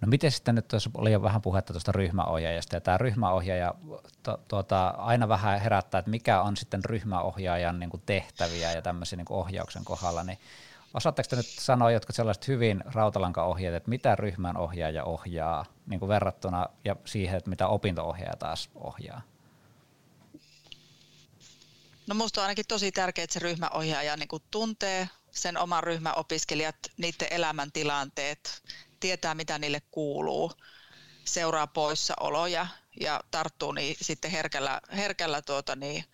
No 0.00 0.08
miten 0.08 0.32
sitten 0.32 0.54
nyt, 0.54 0.68
tuossa 0.68 0.90
oli 0.94 1.12
jo 1.12 1.22
vähän 1.22 1.42
puhetta 1.42 1.72
tuosta 1.72 1.92
ryhmäohjaajasta, 1.92 2.76
ja 2.76 2.80
tämä 2.80 2.98
ryhmäohjaaja 2.98 3.74
to, 4.22 4.40
tuota, 4.48 4.88
aina 4.88 5.28
vähän 5.28 5.60
herättää, 5.60 5.98
että 5.98 6.10
mikä 6.10 6.40
on 6.40 6.56
sitten 6.56 6.84
ryhmäohjaajan 6.84 7.80
niin 7.80 7.90
kuin 7.90 8.02
tehtäviä 8.06 8.72
ja 8.72 8.82
tämmöisen 8.82 9.16
niin 9.16 9.26
ohjauksen 9.30 9.84
kohdalla, 9.84 10.24
niin 10.24 10.38
osaatteko 10.94 11.26
te 11.28 11.36
nyt 11.36 11.46
sanoa 11.46 11.90
jotkut 11.90 12.16
sellaiset 12.16 12.48
hyvin 12.48 12.84
rautalankaohjeet, 12.86 13.74
että 13.74 13.90
mitä 13.90 14.14
ryhmän 14.14 14.56
ohjaaja 14.56 15.04
ohjaa 15.04 15.64
niin 15.86 16.00
kuin 16.00 16.08
verrattuna 16.08 16.66
ja 16.84 16.96
siihen, 17.04 17.36
että 17.36 17.50
mitä 17.50 17.68
opinto-ohjaaja 17.68 18.36
taas 18.36 18.70
ohjaa? 18.74 19.22
No 22.06 22.14
minusta 22.14 22.40
on 22.40 22.44
ainakin 22.44 22.66
tosi 22.68 22.92
tärkeää, 22.92 23.24
että 23.24 23.34
se 23.34 23.40
ryhmäohjaaja 23.40 24.16
niin 24.16 24.28
kuin 24.28 24.42
tuntee 24.50 25.08
sen 25.30 25.58
oman 25.58 25.84
ryhmäopiskelijat, 25.84 26.76
niiden 26.96 27.28
elämäntilanteet, 27.30 28.62
tietää 29.00 29.34
mitä 29.34 29.58
niille 29.58 29.82
kuuluu, 29.90 30.52
seuraa 31.24 31.66
poissaoloja 31.66 32.66
ja 33.00 33.20
tarttuu 33.30 33.72
niin 33.72 33.96
sitten 34.00 34.30
herkällä, 34.30 34.80
herkällä 34.96 35.42
tuota 35.42 35.76
niin, 35.76 36.04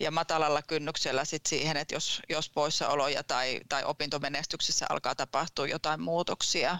ja 0.00 0.10
matalalla 0.10 0.62
kynnyksellä 0.62 1.24
sit 1.24 1.46
siihen, 1.46 1.76
että 1.76 1.94
jos, 1.94 2.22
jos 2.28 2.50
poissaoloja 2.50 3.22
tai, 3.22 3.60
tai 3.68 3.84
opintomenestyksessä 3.84 4.86
alkaa 4.90 5.14
tapahtua 5.14 5.66
jotain 5.66 6.00
muutoksia, 6.00 6.78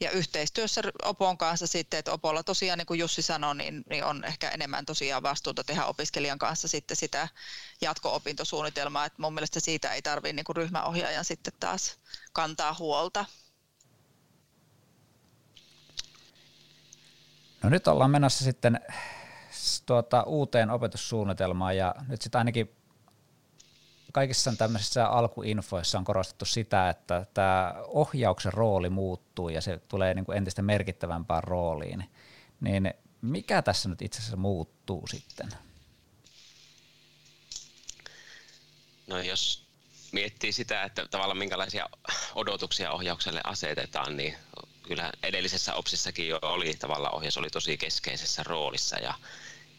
ja 0.00 0.10
yhteistyössä 0.10 0.82
Opon 1.02 1.38
kanssa 1.38 1.66
sitten, 1.66 1.98
että 1.98 2.12
Opolla 2.12 2.42
tosiaan, 2.42 2.78
niin 2.78 2.86
kuin 2.86 3.00
Jussi 3.00 3.22
sanoi, 3.22 3.56
niin, 3.56 3.84
niin 3.90 4.04
on 4.04 4.24
ehkä 4.24 4.50
enemmän 4.50 4.86
tosiaan 4.86 5.22
vastuuta 5.22 5.64
tehdä 5.64 5.84
opiskelijan 5.84 6.38
kanssa 6.38 6.68
sitten 6.68 6.96
sitä 6.96 7.28
jatko-opintosuunnitelmaa, 7.80 9.04
että 9.04 9.22
mun 9.22 9.34
mielestä 9.34 9.60
siitä 9.60 9.92
ei 9.92 10.02
tarvitse 10.02 10.32
niin 10.32 10.56
ryhmäohjaajan 10.56 11.24
sitten 11.24 11.52
taas 11.60 11.98
kantaa 12.32 12.76
huolta. 12.78 13.24
No 17.62 17.70
nyt 17.70 17.88
ollaan 17.88 18.10
menossa 18.10 18.44
sitten 18.44 18.80
tuota, 19.86 20.22
uuteen 20.22 20.70
opetussuunnitelmaan 20.70 21.76
ja 21.76 21.94
nyt 22.08 22.22
sitten 22.22 22.38
ainakin 22.38 22.76
kaikissa 24.16 24.52
tämmöisissä 24.58 25.06
alkuinfoissa 25.06 25.98
on 25.98 26.04
korostettu 26.04 26.44
sitä, 26.44 26.88
että 26.88 27.26
tämä 27.34 27.74
ohjauksen 27.86 28.52
rooli 28.52 28.90
muuttuu 28.90 29.48
ja 29.48 29.60
se 29.60 29.78
tulee 29.88 30.14
niin 30.14 30.24
kuin 30.24 30.38
entistä 30.38 30.62
merkittävämpään 30.62 31.44
rooliin. 31.44 32.10
Niin 32.60 32.94
mikä 33.22 33.62
tässä 33.62 33.88
nyt 33.88 34.02
itse 34.02 34.18
asiassa 34.18 34.36
muuttuu 34.36 35.06
sitten? 35.06 35.48
No 39.06 39.18
jos 39.18 39.66
miettii 40.12 40.52
sitä, 40.52 40.82
että 40.82 41.06
tavallaan 41.10 41.38
minkälaisia 41.38 41.88
odotuksia 42.34 42.92
ohjaukselle 42.92 43.40
asetetaan, 43.44 44.16
niin 44.16 44.34
kyllä 44.82 45.12
edellisessä 45.22 45.74
OPSissakin 45.74 46.28
jo 46.28 46.38
oli 46.42 46.74
tavallaan 46.74 47.14
ohjaus 47.14 47.38
oli 47.38 47.50
tosi 47.50 47.76
keskeisessä 47.76 48.42
roolissa 48.42 48.98
ja 48.98 49.14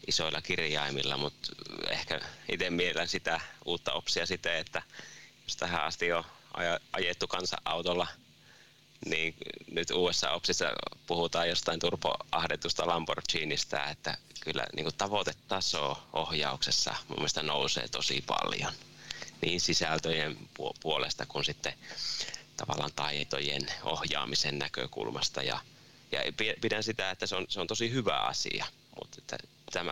isoilla 0.08 0.42
kirjaimilla, 0.42 1.16
mutta 1.16 1.48
ehkä 1.90 2.20
itse 2.52 2.70
mielen 2.70 3.08
sitä 3.08 3.40
uutta 3.64 3.92
opsia 3.92 4.26
siten, 4.26 4.56
että 4.56 4.82
jos 5.44 5.56
tähän 5.56 5.84
asti 5.84 6.12
on 6.12 6.24
ajettu 6.92 7.26
kansa-autolla, 7.26 8.06
niin 9.06 9.34
nyt 9.70 9.90
uudessa 9.90 10.30
opsissa 10.30 10.64
puhutaan 11.06 11.48
jostain 11.48 11.80
turboahdetusta 11.80 12.86
Lamborghinista, 12.86 13.88
että 13.90 14.16
kyllä 14.40 14.66
niin 14.76 14.84
kuin 14.84 14.94
tavoitetaso 14.94 16.02
ohjauksessa 16.12 16.94
mun 17.08 17.18
mielestä 17.18 17.42
nousee 17.42 17.88
tosi 17.88 18.24
paljon 18.26 18.72
niin 19.42 19.60
sisältöjen 19.60 20.36
puolesta 20.80 21.26
kuin 21.26 21.44
sitten 21.44 21.72
tavallaan 22.56 22.92
taitojen 22.96 23.66
ohjaamisen 23.82 24.58
näkökulmasta. 24.58 25.42
Ja, 25.42 25.60
ja 26.12 26.20
pidän 26.60 26.82
sitä, 26.82 27.10
että 27.10 27.26
se 27.26 27.36
on, 27.36 27.46
se 27.48 27.60
on 27.60 27.66
tosi 27.66 27.90
hyvä 27.90 28.16
asia, 28.16 28.66
mutta 29.00 29.16
että 29.18 29.38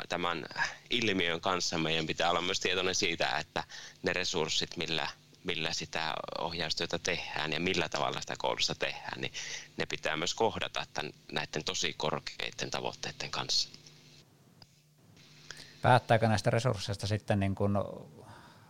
tämän 0.08 0.46
ilmiön 0.90 1.40
kanssa 1.40 1.78
meidän 1.78 2.06
pitää 2.06 2.30
olla 2.30 2.42
myös 2.42 2.60
tietoinen 2.60 2.94
siitä, 2.94 3.38
että 3.38 3.64
ne 4.02 4.12
resurssit, 4.12 4.76
millä, 4.76 5.08
millä 5.44 5.72
sitä 5.72 6.14
ohjaustyötä 6.38 6.98
tehdään 6.98 7.52
ja 7.52 7.60
millä 7.60 7.88
tavalla 7.88 8.20
sitä 8.20 8.34
koulussa 8.38 8.74
tehdään, 8.74 9.20
niin 9.20 9.32
ne 9.76 9.86
pitää 9.86 10.16
myös 10.16 10.34
kohdata 10.34 10.86
tämän, 10.94 11.12
näiden 11.32 11.64
tosi 11.64 11.94
korkeiden 11.96 12.70
tavoitteiden 12.70 13.30
kanssa. 13.30 13.68
Päättääkö 15.82 16.28
näistä 16.28 16.50
resursseista 16.50 17.06
sitten 17.06 17.40
niin 17.40 17.54
kuin 17.54 17.72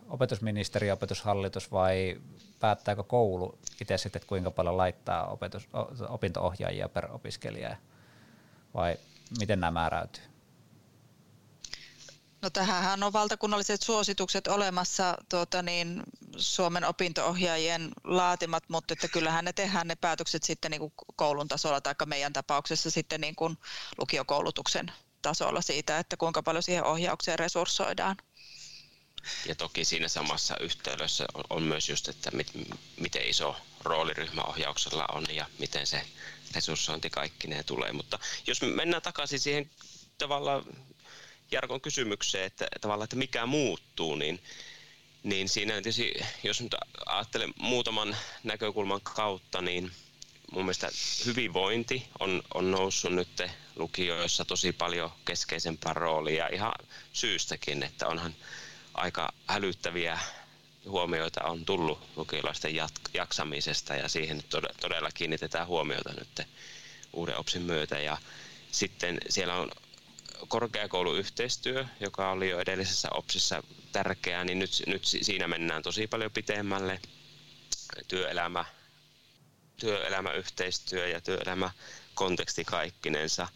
opetusministeri, 0.09 0.91
opetushallitus 0.91 1.71
vai 1.71 2.21
päättääkö 2.59 3.03
koulu 3.03 3.59
itse 3.81 3.97
sitten, 3.97 4.19
että 4.19 4.29
kuinka 4.29 4.51
paljon 4.51 4.77
laittaa 4.77 5.27
opetus, 5.27 5.67
opinto-ohjaajia 6.09 6.89
per 6.89 7.11
opiskelija 7.11 7.77
vai 8.73 8.97
miten 9.39 9.59
nämä 9.59 9.71
määräytyy? 9.71 10.23
No 12.41 12.49
tähän 12.49 13.03
on 13.03 13.13
valtakunnalliset 13.13 13.81
suositukset 13.81 14.47
olemassa 14.47 15.17
tuota 15.29 15.61
niin, 15.61 16.03
Suomen 16.37 16.85
opintoohjaajien 16.85 17.91
laatimat, 18.03 18.63
mutta 18.67 18.93
että 18.93 19.07
kyllähän 19.07 19.45
ne 19.45 19.53
tehdään 19.53 19.87
ne 19.87 19.95
päätökset 19.95 20.43
sitten 20.43 20.71
niin 20.71 20.79
kuin 20.79 20.93
koulun 21.15 21.47
tasolla 21.47 21.81
tai 21.81 21.95
meidän 22.05 22.33
tapauksessa 22.33 22.91
sitten 22.91 23.21
niin 23.21 23.35
kuin 23.35 23.57
lukiokoulutuksen 23.97 24.91
tasolla 25.21 25.61
siitä, 25.61 25.99
että 25.99 26.17
kuinka 26.17 26.43
paljon 26.43 26.63
siihen 26.63 26.83
ohjaukseen 26.83 27.39
resurssoidaan. 27.39 28.17
Ja 29.45 29.55
toki 29.55 29.85
siinä 29.85 30.07
samassa 30.07 30.57
yhteydessä 30.59 31.25
on, 31.49 31.63
myös 31.63 31.89
just, 31.89 32.07
että 32.07 32.31
mit, 32.31 32.47
miten 32.99 33.29
iso 33.29 33.55
rooli 33.83 34.13
ryhmäohjauksella 34.13 35.05
on 35.13 35.25
ja 35.35 35.45
miten 35.59 35.87
se 35.87 36.01
resurssointi 36.55 37.09
kaikki 37.09 37.47
ne 37.47 37.63
tulee. 37.63 37.93
Mutta 37.93 38.19
jos 38.47 38.61
me 38.61 38.67
mennään 38.67 39.01
takaisin 39.01 39.39
siihen 39.39 39.71
tavallaan 40.17 40.63
Jarkon 41.51 41.81
kysymykseen, 41.81 42.45
että 42.45 42.67
tavallaan, 42.81 43.03
että 43.03 43.15
mikä 43.15 43.45
muuttuu, 43.45 44.15
niin, 44.15 44.43
niin 45.23 45.49
siinä 45.49 45.73
tietysti, 45.73 46.13
jos 46.43 46.61
nyt 46.61 46.75
ajattelen 47.05 47.53
muutaman 47.59 48.17
näkökulman 48.43 49.01
kautta, 49.01 49.61
niin 49.61 49.91
mun 50.51 50.65
mielestä 50.65 50.89
hyvinvointi 51.25 52.07
on, 52.19 52.43
on 52.53 52.71
noussut 52.71 53.13
nyt 53.13 53.43
lukioissa 53.75 54.45
tosi 54.45 54.71
paljon 54.71 55.11
keskeisempää 55.25 55.93
roolia 55.93 56.47
ihan 56.47 56.73
syystäkin, 57.13 57.83
että 57.83 58.07
onhan 58.07 58.35
aika 58.93 59.33
hälyttäviä 59.47 60.19
huomioita 60.89 61.43
on 61.43 61.65
tullut 61.65 61.99
lukiolaisten 62.15 62.75
jaksamisesta 63.13 63.95
ja 63.95 64.09
siihen 64.09 64.43
todella 64.81 65.09
kiinnitetään 65.13 65.67
huomiota 65.67 66.13
nyt 66.13 66.47
uuden 67.13 67.37
OPSin 67.37 67.61
myötä. 67.61 67.99
Ja 67.99 68.17
sitten 68.71 69.17
siellä 69.29 69.55
on 69.55 69.71
korkeakouluyhteistyö, 70.47 71.85
joka 71.99 72.31
oli 72.31 72.49
jo 72.49 72.59
edellisessä 72.59 73.07
OPSissa 73.11 73.63
tärkeää, 73.91 74.43
niin 74.43 74.59
nyt, 74.59 74.83
nyt 74.87 75.05
siinä 75.05 75.47
mennään 75.47 75.83
tosi 75.83 76.07
paljon 76.07 76.31
pitemmälle. 76.31 77.01
Työelämä, 78.07 78.65
työelämäyhteistyö 79.77 81.07
ja 81.07 81.21
työelämäkonteksti 81.21 82.65
kaikkinensa 82.65 83.47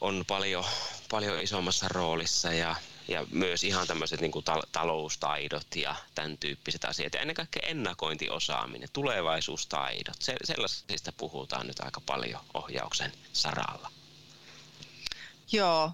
on 0.00 0.24
paljon, 0.26 0.64
paljon 1.10 1.42
isommassa 1.42 1.88
roolissa 1.88 2.52
ja 2.52 2.76
ja 3.08 3.26
myös 3.30 3.64
ihan 3.64 3.86
tämmöiset 3.86 4.20
niin 4.20 4.32
taloustaidot 4.72 5.76
ja 5.76 5.94
tämän 6.14 6.38
tyyppiset 6.38 6.84
asiat. 6.84 7.14
Ja 7.14 7.20
ennen 7.20 7.36
kaikkea 7.36 7.68
ennakointiosaaminen, 7.68 8.88
tulevaisuustaidot, 8.92 10.16
se, 10.22 10.36
sellaisista 10.44 11.12
puhutaan 11.12 11.66
nyt 11.66 11.80
aika 11.80 12.00
paljon 12.06 12.40
ohjauksen 12.54 13.12
saralla. 13.32 13.90
Joo, 15.52 15.92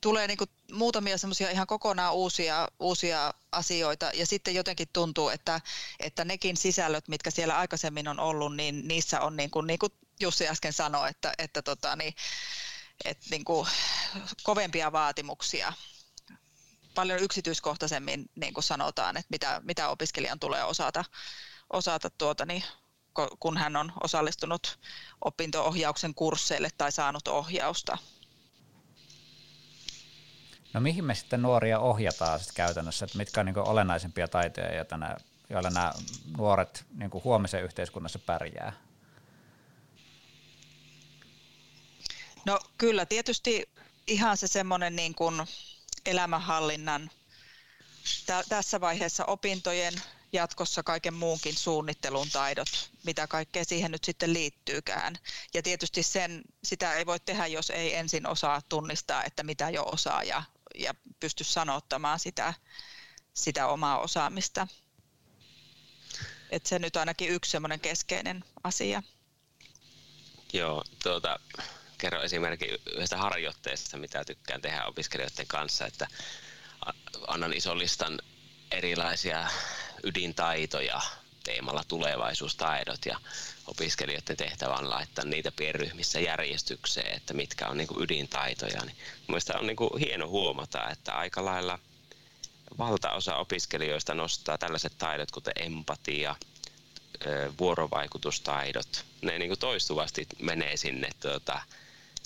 tulee 0.00 0.26
niin 0.26 0.38
kuin 0.38 0.50
muutamia 0.72 1.18
semmoisia 1.18 1.50
ihan 1.50 1.66
kokonaan 1.66 2.14
uusia, 2.14 2.68
uusia 2.80 3.34
asioita. 3.52 4.10
Ja 4.14 4.26
sitten 4.26 4.54
jotenkin 4.54 4.88
tuntuu, 4.92 5.28
että, 5.28 5.60
että 6.00 6.24
nekin 6.24 6.56
sisällöt, 6.56 7.08
mitkä 7.08 7.30
siellä 7.30 7.58
aikaisemmin 7.58 8.08
on 8.08 8.20
ollut, 8.20 8.56
niin 8.56 8.88
niissä 8.88 9.20
on 9.20 9.36
niin 9.36 9.50
kuin, 9.50 9.66
niin 9.66 9.78
kuin 9.78 9.92
Jussi 10.20 10.48
äsken 10.48 10.72
sanoi, 10.72 11.10
että, 11.10 11.32
että, 11.38 11.62
tota, 11.62 11.96
niin, 11.96 12.14
että 13.04 13.26
niin 13.30 13.44
kuin 13.44 13.68
kovempia 14.42 14.92
vaatimuksia. 14.92 15.72
Paljon 16.94 17.20
yksityiskohtaisemmin 17.20 18.30
niin 18.34 18.54
kuin 18.54 18.64
sanotaan, 18.64 19.16
että 19.16 19.30
mitä, 19.30 19.60
mitä 19.64 19.88
opiskelijan 19.88 20.40
tulee 20.40 20.64
osata, 20.64 21.04
osata 21.72 22.10
tuota, 22.10 22.46
niin, 22.46 22.64
kun 23.40 23.56
hän 23.56 23.76
on 23.76 23.92
osallistunut 24.02 24.78
opinto-ohjauksen 25.24 26.14
kursseille 26.14 26.70
tai 26.78 26.92
saanut 26.92 27.28
ohjausta. 27.28 27.98
No 30.76 30.80
mihin 30.80 31.04
me 31.04 31.14
sitten 31.14 31.42
nuoria 31.42 31.78
ohjataan 31.78 32.38
sitten 32.38 32.54
käytännössä, 32.54 33.04
että 33.04 33.18
mitkä 33.18 33.40
on 33.40 33.46
niin 33.46 33.58
olennaisempia 33.58 34.28
taitoja, 34.28 34.84
tänä, 34.84 35.16
joilla 35.50 35.70
nämä 35.70 35.92
nuoret 36.36 36.84
niin 36.94 37.10
huomisen 37.24 37.64
yhteiskunnassa 37.64 38.18
pärjää? 38.18 38.72
No 42.44 42.60
kyllä, 42.78 43.06
tietysti 43.06 43.68
ihan 44.06 44.36
se 44.36 44.46
semmoinen 44.46 44.96
niin 44.96 45.14
kuin 45.14 45.46
elämänhallinnan 46.06 47.10
tässä 48.48 48.80
vaiheessa 48.80 49.24
opintojen, 49.24 49.94
jatkossa 50.32 50.82
kaiken 50.82 51.14
muunkin 51.14 51.56
suunnittelun 51.56 52.30
taidot, 52.32 52.90
mitä 53.04 53.26
kaikkea 53.26 53.64
siihen 53.64 53.90
nyt 53.90 54.04
sitten 54.04 54.32
liittyykään. 54.32 55.16
Ja 55.54 55.62
tietysti 55.62 56.02
sen, 56.02 56.42
sitä 56.64 56.94
ei 56.94 57.06
voi 57.06 57.20
tehdä, 57.20 57.46
jos 57.46 57.70
ei 57.70 57.94
ensin 57.94 58.26
osaa 58.26 58.62
tunnistaa, 58.68 59.24
että 59.24 59.42
mitä 59.42 59.70
jo 59.70 59.84
osaa 59.92 60.22
ja, 60.22 60.42
ja 60.76 60.94
pysty 61.20 61.44
sanottamaan 61.44 62.18
sitä, 62.18 62.54
sitä 63.34 63.66
omaa 63.66 63.98
osaamista. 63.98 64.68
Et 66.50 66.66
se 66.66 66.78
nyt 66.78 66.96
ainakin 66.96 67.30
yksi 67.30 67.50
semmoinen 67.50 67.80
keskeinen 67.80 68.44
asia. 68.64 69.02
Joo, 70.52 70.84
tuota, 71.02 71.40
kerro 71.98 72.22
esimerkki 72.22 72.68
yhdestä 72.94 73.16
harjoitteesta, 73.16 73.96
mitä 73.96 74.24
tykkään 74.24 74.62
tehdä 74.62 74.84
opiskelijoiden 74.84 75.46
kanssa, 75.46 75.86
että 75.86 76.08
annan 77.26 77.52
ison 77.52 77.78
listan 77.78 78.18
erilaisia 78.70 79.48
ydintaitoja 80.02 81.00
teemalla 81.46 81.84
tulevaisuustaidot 81.88 83.06
ja 83.06 83.20
opiskelijoiden 83.66 84.36
tehtävä 84.36 84.74
on 84.74 84.90
laittaa 84.90 85.24
niitä 85.24 85.52
pienryhmissä 85.52 86.20
järjestykseen, 86.20 87.16
että 87.16 87.34
mitkä 87.34 87.68
on 87.68 87.76
niin 87.76 87.88
kuin 87.88 88.02
ydintaitoja. 88.02 88.84
Niin 88.84 88.96
Mielestäni 89.28 89.60
on 89.60 89.66
niin 89.66 89.76
kuin 89.76 89.98
hieno 89.98 90.28
huomata, 90.28 90.90
että 90.90 91.12
aika 91.12 91.44
lailla 91.44 91.78
valtaosa 92.78 93.36
opiskelijoista 93.36 94.14
nostaa 94.14 94.58
tällaiset 94.58 94.92
taidot, 94.98 95.30
kuten 95.30 95.54
empatia, 95.56 96.36
vuorovaikutustaidot. 97.58 99.04
Ne 99.22 99.38
niin 99.38 99.48
kuin 99.48 99.58
toistuvasti 99.58 100.26
menee 100.38 100.76
sinne 100.76 101.08
tuota, 101.20 101.60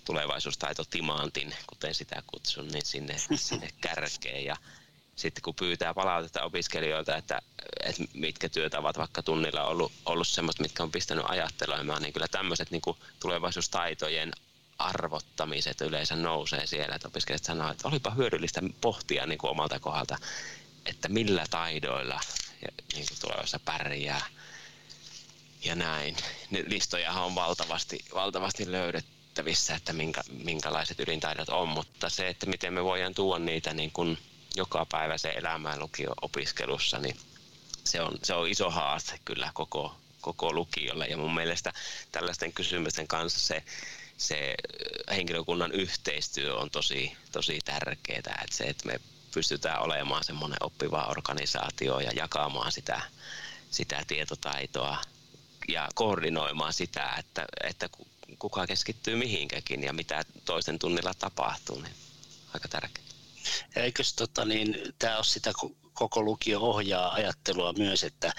tulevaisuustaito 0.04 0.84
timantin, 0.84 1.54
kuten 1.66 1.94
sitä 1.94 2.22
kutsun, 2.26 2.68
niin 2.68 2.86
sinne, 2.86 3.16
sinne 3.34 3.68
kärkeen. 3.80 4.44
Ja 4.44 4.56
sitten 5.20 5.42
kun 5.42 5.54
pyytää 5.54 5.94
palautetta 5.94 6.42
opiskelijoilta, 6.42 7.16
että, 7.16 7.42
että 7.84 8.02
mitkä 8.14 8.48
työtavat 8.48 8.98
vaikka 8.98 9.22
tunnilla 9.22 9.62
on 9.64 9.70
ollut, 9.70 9.92
ollut 10.06 10.28
semmoista, 10.28 10.62
mitkä 10.62 10.82
on 10.82 10.92
pistänyt 10.92 11.24
ajattelemaan, 11.28 12.02
niin 12.02 12.12
kyllä 12.12 12.28
tämmöiset 12.28 12.70
niin 12.70 12.82
tulevaisuustaitojen 13.20 14.32
arvottamiset 14.78 15.80
yleensä 15.80 16.16
nousee 16.16 16.66
siellä, 16.66 16.94
että 16.94 17.08
opiskelijat 17.08 17.44
sanoo, 17.44 17.70
että 17.70 17.88
olipa 17.88 18.10
hyödyllistä 18.10 18.60
pohtia 18.80 19.26
niin 19.26 19.38
kuin 19.38 19.50
omalta 19.50 19.80
kohdalta, 19.80 20.18
että 20.86 21.08
millä 21.08 21.44
taidoilla 21.50 22.20
niin 22.94 23.06
kuin 23.08 23.18
tulevaisuudessa 23.20 23.60
pärjää 23.64 24.26
ja 25.64 25.74
näin. 25.74 26.16
Listojahan 26.66 27.24
on 27.24 27.34
valtavasti, 27.34 27.98
valtavasti 28.14 28.72
löydetty 28.72 29.20
nähtävissä, 29.40 29.74
että 29.74 29.92
minkä, 29.92 30.20
minkälaiset 30.44 31.00
ydintaidot 31.00 31.48
on, 31.48 31.68
mutta 31.68 32.08
se, 32.08 32.28
että 32.28 32.46
miten 32.46 32.74
me 32.74 32.84
voidaan 32.84 33.14
tuoda 33.14 33.44
niitä 33.44 33.74
niin 33.74 33.90
kuin 33.90 34.18
joka 34.56 34.86
päivä 34.92 35.18
se 35.18 35.28
elämään 35.28 35.80
lukio-opiskelussa, 35.80 36.98
niin 36.98 37.16
se 37.84 38.00
on, 38.00 38.18
se 38.22 38.34
on 38.34 38.48
iso 38.48 38.70
haaste 38.70 39.20
kyllä 39.24 39.50
koko, 39.54 39.96
koko 40.20 40.52
lukiolle. 40.52 41.06
Ja 41.06 41.16
mun 41.16 41.34
mielestä 41.34 41.72
tällaisten 42.12 42.52
kysymysten 42.52 43.08
kanssa 43.08 43.40
se, 43.40 43.62
se 44.16 44.54
henkilökunnan 45.10 45.72
yhteistyö 45.72 46.56
on 46.56 46.70
tosi, 46.70 47.16
tosi 47.32 47.58
tärkeää. 47.64 48.40
Että 48.44 48.56
se, 48.56 48.64
että 48.64 48.86
me 48.86 49.00
pystytään 49.34 49.82
olemaan 49.82 50.24
semmoinen 50.24 50.58
oppiva 50.60 51.06
organisaatio 51.06 52.00
ja 52.00 52.10
jakamaan 52.14 52.72
sitä, 52.72 53.02
sitä 53.70 54.04
tietotaitoa 54.06 55.02
ja 55.68 55.88
koordinoimaan 55.94 56.72
sitä, 56.72 57.14
että, 57.18 57.44
että 57.64 57.88
kuka 58.38 58.66
keskittyy 58.66 59.16
mihinkäkin 59.16 59.82
ja 59.82 59.92
mitä 59.92 60.24
toisen 60.44 60.78
tunnilla 60.78 61.14
tapahtuu, 61.14 61.80
niin 61.80 61.94
aika 62.54 62.68
tärkeää. 62.68 63.19
Eikös 63.76 64.14
tota, 64.14 64.44
niin, 64.44 64.76
tämä 64.98 65.16
ole 65.16 65.24
sitä 65.24 65.52
koko 65.92 66.22
lukio 66.22 66.60
ohjaa 66.60 67.12
ajattelua 67.12 67.72
myös, 67.72 68.04
että 68.04 68.32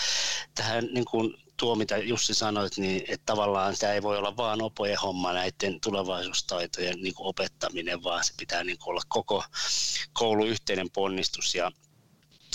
tähän 0.56 0.86
niin 0.92 1.06
kuin 1.06 1.34
tuo, 1.58 1.76
mitä 1.76 1.98
Jussi 1.98 2.34
sanoit, 2.34 2.78
niin 2.78 3.04
että 3.08 3.26
tavallaan 3.26 3.76
tämä 3.80 3.94
ei 3.94 4.02
voi 4.02 4.18
olla 4.18 4.38
vaan 4.38 4.62
opojen 4.62 5.00
homma 5.00 5.34
näiden 5.34 5.82
tulevaisuustaitojen 5.82 7.02
niin 7.02 7.14
kuin 7.14 7.28
opettaminen, 7.28 8.04
vaan 8.04 8.24
se 8.24 8.34
pitää 8.38 8.64
niin 8.64 8.78
kuin 8.78 8.90
olla 8.90 9.02
koko 9.08 9.44
koulu 10.14 10.46
yhteinen 10.46 10.90
ponnistus. 10.90 11.56
Ja 11.56 11.72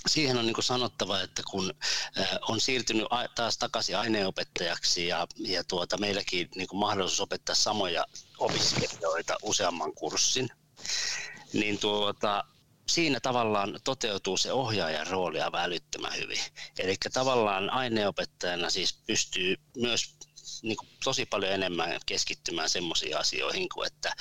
siihen 0.07 0.39
on 0.39 0.47
niin 0.47 0.63
sanottava, 0.63 1.21
että 1.21 1.43
kun 1.51 1.75
on 2.49 2.61
siirtynyt 2.61 3.07
taas 3.35 3.59
takaisin 3.59 3.97
aineopettajaksi 3.97 5.07
ja, 5.07 5.27
ja 5.39 5.65
tuota, 5.65 5.99
meilläkin 5.99 6.49
niin 6.55 6.69
mahdollisuus 6.75 7.21
opettaa 7.21 7.55
samoja 7.55 8.05
opiskelijoita 8.39 9.37
useamman 9.43 9.93
kurssin, 9.93 10.49
niin 11.61 11.79
tuota, 11.79 12.45
siinä 12.89 13.21
tavallaan 13.21 13.81
toteutuu 13.85 14.37
se 14.37 14.53
ohjaajan 14.53 15.07
rooli 15.07 15.41
aivan 15.41 15.65
älyttömän 15.65 16.17
hyvin. 16.17 16.41
Eli 16.79 16.97
tavallaan 17.13 17.71
aineopettajana 17.71 18.71
siis 18.71 18.93
pystyy 19.07 19.57
myös 19.77 20.17
niin 20.63 20.77
kuin 20.77 20.89
tosi 21.05 21.27
paljon 21.27 21.53
enemmän 21.53 22.01
keskittymään 22.07 22.71
semmoisiin 22.71 23.19
asioihin 23.19 23.69
kuin, 23.69 23.87
että 23.87 24.13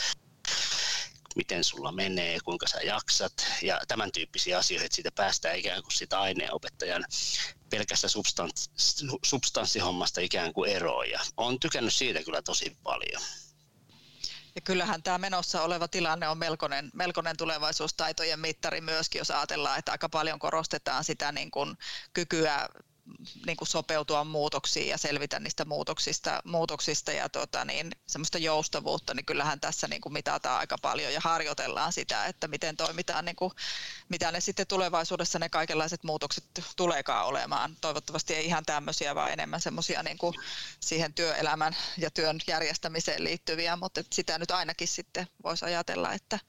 miten 1.35 1.63
sulla 1.63 1.91
menee, 1.91 2.39
kuinka 2.45 2.67
sä 2.67 2.81
jaksat 2.81 3.33
ja 3.61 3.81
tämän 3.87 4.11
tyyppisiä 4.11 4.57
asioita, 4.57 4.85
että 4.85 4.95
siitä 4.95 5.11
päästään 5.11 5.59
ikään 5.59 5.83
kuin 5.83 5.93
sitä 5.93 6.19
aineenopettajan 6.19 7.05
pelkästä 7.69 8.07
substans, 8.07 8.69
substanssihommasta 9.25 10.21
ikään 10.21 10.53
kuin 10.53 10.71
eroon 10.71 11.09
ja 11.09 11.19
olen 11.37 11.59
tykännyt 11.59 11.93
siitä 11.93 12.23
kyllä 12.23 12.41
tosi 12.41 12.77
paljon. 12.83 13.21
Ja 14.55 14.61
kyllähän 14.61 15.03
tämä 15.03 15.17
menossa 15.17 15.61
oleva 15.61 15.87
tilanne 15.87 16.27
on 16.27 16.37
melkoinen, 16.37 16.91
melkoinen 16.93 17.37
tulevaisuustaitojen 17.37 18.39
mittari 18.39 18.81
myöskin, 18.81 19.19
jos 19.19 19.31
ajatellaan, 19.31 19.79
että 19.79 19.91
aika 19.91 20.09
paljon 20.09 20.39
korostetaan 20.39 21.03
sitä 21.03 21.31
niin 21.31 21.51
kuin 21.51 21.77
kykyä 22.13 22.69
niin 23.45 23.57
kuin 23.57 23.67
sopeutua 23.67 24.23
muutoksiin 24.23 24.87
ja 24.87 24.97
selvitä 24.97 25.39
niistä 25.39 25.65
muutoksista, 25.65 26.41
muutoksista 26.45 27.11
ja 27.11 27.29
tota, 27.29 27.65
niin, 27.65 27.91
semmoista 28.07 28.37
joustavuutta, 28.37 29.13
niin 29.13 29.25
kyllähän 29.25 29.59
tässä 29.59 29.87
niin 29.87 30.01
kuin 30.01 30.13
mitataan 30.13 30.59
aika 30.59 30.77
paljon 30.81 31.13
ja 31.13 31.19
harjoitellaan 31.23 31.93
sitä, 31.93 32.25
että 32.25 32.47
miten 32.47 32.77
toimitaan, 32.77 33.25
niin 33.25 33.35
kuin, 33.35 33.51
mitä 34.09 34.31
ne 34.31 34.39
sitten 34.39 34.67
tulevaisuudessa 34.67 35.39
ne 35.39 35.49
kaikenlaiset 35.49 36.03
muutokset 36.03 36.43
tuleekaan 36.75 37.25
olemaan. 37.25 37.77
Toivottavasti 37.81 38.35
ei 38.35 38.45
ihan 38.45 38.65
tämmöisiä, 38.65 39.15
vaan 39.15 39.31
enemmän 39.31 39.61
semmoisia 39.61 40.03
niin 40.03 40.17
kuin 40.17 40.35
siihen 40.79 41.13
työelämän 41.13 41.75
ja 41.97 42.11
työn 42.11 42.39
järjestämiseen 42.47 43.23
liittyviä, 43.23 43.75
mutta 43.75 44.03
sitä 44.13 44.39
nyt 44.39 44.51
ainakin 44.51 44.87
sitten 44.87 45.27
voisi 45.43 45.65
ajatella, 45.65 46.13
että 46.13 46.39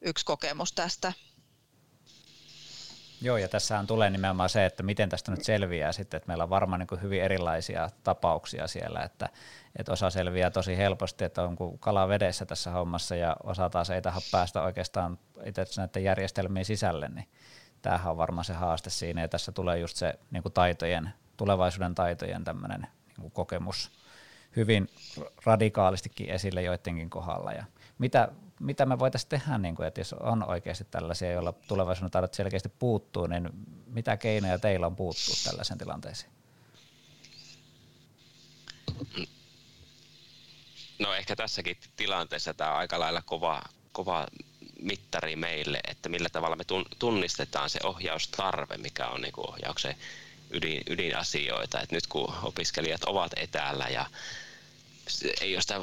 yksi 0.00 0.24
kokemus 0.24 0.72
tästä 0.72 1.12
Joo, 3.24 3.36
ja 3.36 3.48
tässähän 3.48 3.86
tulee 3.86 4.10
nimenomaan 4.10 4.48
se, 4.48 4.66
että 4.66 4.82
miten 4.82 5.08
tästä 5.08 5.30
nyt 5.30 5.44
selviää 5.44 5.92
sitten, 5.92 6.18
että 6.18 6.26
meillä 6.26 6.44
on 6.44 6.50
varmaan 6.50 6.86
niin 6.90 7.02
hyvin 7.02 7.22
erilaisia 7.22 7.90
tapauksia 8.02 8.66
siellä, 8.66 9.02
että, 9.02 9.28
että 9.76 9.92
osa 9.92 10.10
selviää 10.10 10.50
tosi 10.50 10.76
helposti, 10.76 11.24
että 11.24 11.42
on 11.42 11.56
kuin 11.56 11.78
kala 11.78 12.08
vedessä 12.08 12.46
tässä 12.46 12.70
hommassa 12.70 13.16
ja 13.16 13.36
osa 13.42 13.70
taas 13.70 13.90
ei 13.90 14.02
taha 14.02 14.20
päästä 14.32 14.62
oikeastaan 14.62 15.18
itse 15.44 15.64
näiden 15.76 16.04
järjestelmien 16.04 16.64
sisälle, 16.64 17.08
niin 17.08 17.28
tämähän 17.82 18.10
on 18.10 18.16
varmaan 18.16 18.44
se 18.44 18.52
haaste 18.52 18.90
siinä, 18.90 19.20
ja 19.20 19.28
tässä 19.28 19.52
tulee 19.52 19.78
just 19.78 19.96
se 19.96 20.14
niin 20.30 20.42
taitojen, 20.54 21.10
tulevaisuuden 21.36 21.94
taitojen 21.94 22.44
tämmöinen 22.44 22.86
niin 23.18 23.30
kokemus 23.30 23.92
hyvin 24.56 24.88
radikaalistikin 25.44 26.30
esille 26.30 26.62
joidenkin 26.62 27.10
kohdalla, 27.10 27.52
ja 27.52 27.64
mitä 27.98 28.28
mitä 28.60 28.86
me 28.86 28.98
voitaisiin 28.98 29.28
tehdä, 29.28 29.58
niin 29.58 29.74
kuin, 29.74 29.86
että 29.88 30.00
jos 30.00 30.12
on 30.12 30.48
oikeasti 30.48 30.84
tällaisia, 30.84 31.32
joilla 31.32 31.52
tulevaisuuden 31.52 32.10
taidot 32.10 32.34
selkeästi 32.34 32.68
puuttuu, 32.68 33.26
niin 33.26 33.50
mitä 33.86 34.16
keinoja 34.16 34.58
teillä 34.58 34.86
on 34.86 34.96
puuttuu 34.96 35.34
tällaisen 35.44 35.78
tilanteeseen? 35.78 36.32
No 40.98 41.14
ehkä 41.14 41.36
tässäkin 41.36 41.76
tilanteessa 41.96 42.54
tämä 42.54 42.70
on 42.70 42.76
aika 42.76 43.00
lailla 43.00 43.22
kova, 43.22 43.62
kova 43.92 44.26
mittari 44.80 45.36
meille, 45.36 45.80
että 45.88 46.08
millä 46.08 46.28
tavalla 46.28 46.56
me 46.56 46.64
tunnistetaan 46.98 47.70
se 47.70 47.78
ohjaustarve, 47.84 48.76
mikä 48.76 49.08
on 49.08 49.20
niin 49.20 49.32
kuin 49.32 49.50
ohjauksen 49.50 49.96
ydin, 50.50 50.82
ydinasioita. 50.90 51.80
Et 51.80 51.92
nyt 51.92 52.06
kun 52.06 52.34
opiskelijat 52.42 53.04
ovat 53.04 53.32
etäällä 53.36 53.88
ja 53.88 54.06
ei 55.40 55.54
ole 55.54 55.62
sitä 55.62 55.80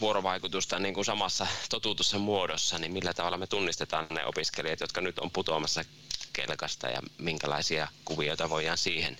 vuorovaikutusta 0.00 0.78
niin 0.78 0.94
kuin 0.94 1.04
samassa 1.04 1.46
totuutussa 1.70 2.18
muodossa, 2.18 2.78
niin 2.78 2.92
millä 2.92 3.14
tavalla 3.14 3.38
me 3.38 3.46
tunnistetaan 3.46 4.06
ne 4.10 4.26
opiskelijat, 4.26 4.80
jotka 4.80 5.00
nyt 5.00 5.18
on 5.18 5.30
putoamassa 5.30 5.84
kelkasta 6.32 6.88
ja 6.88 7.00
minkälaisia 7.18 7.88
kuvioita 8.04 8.50
voidaan 8.50 8.78
siihen 8.78 9.16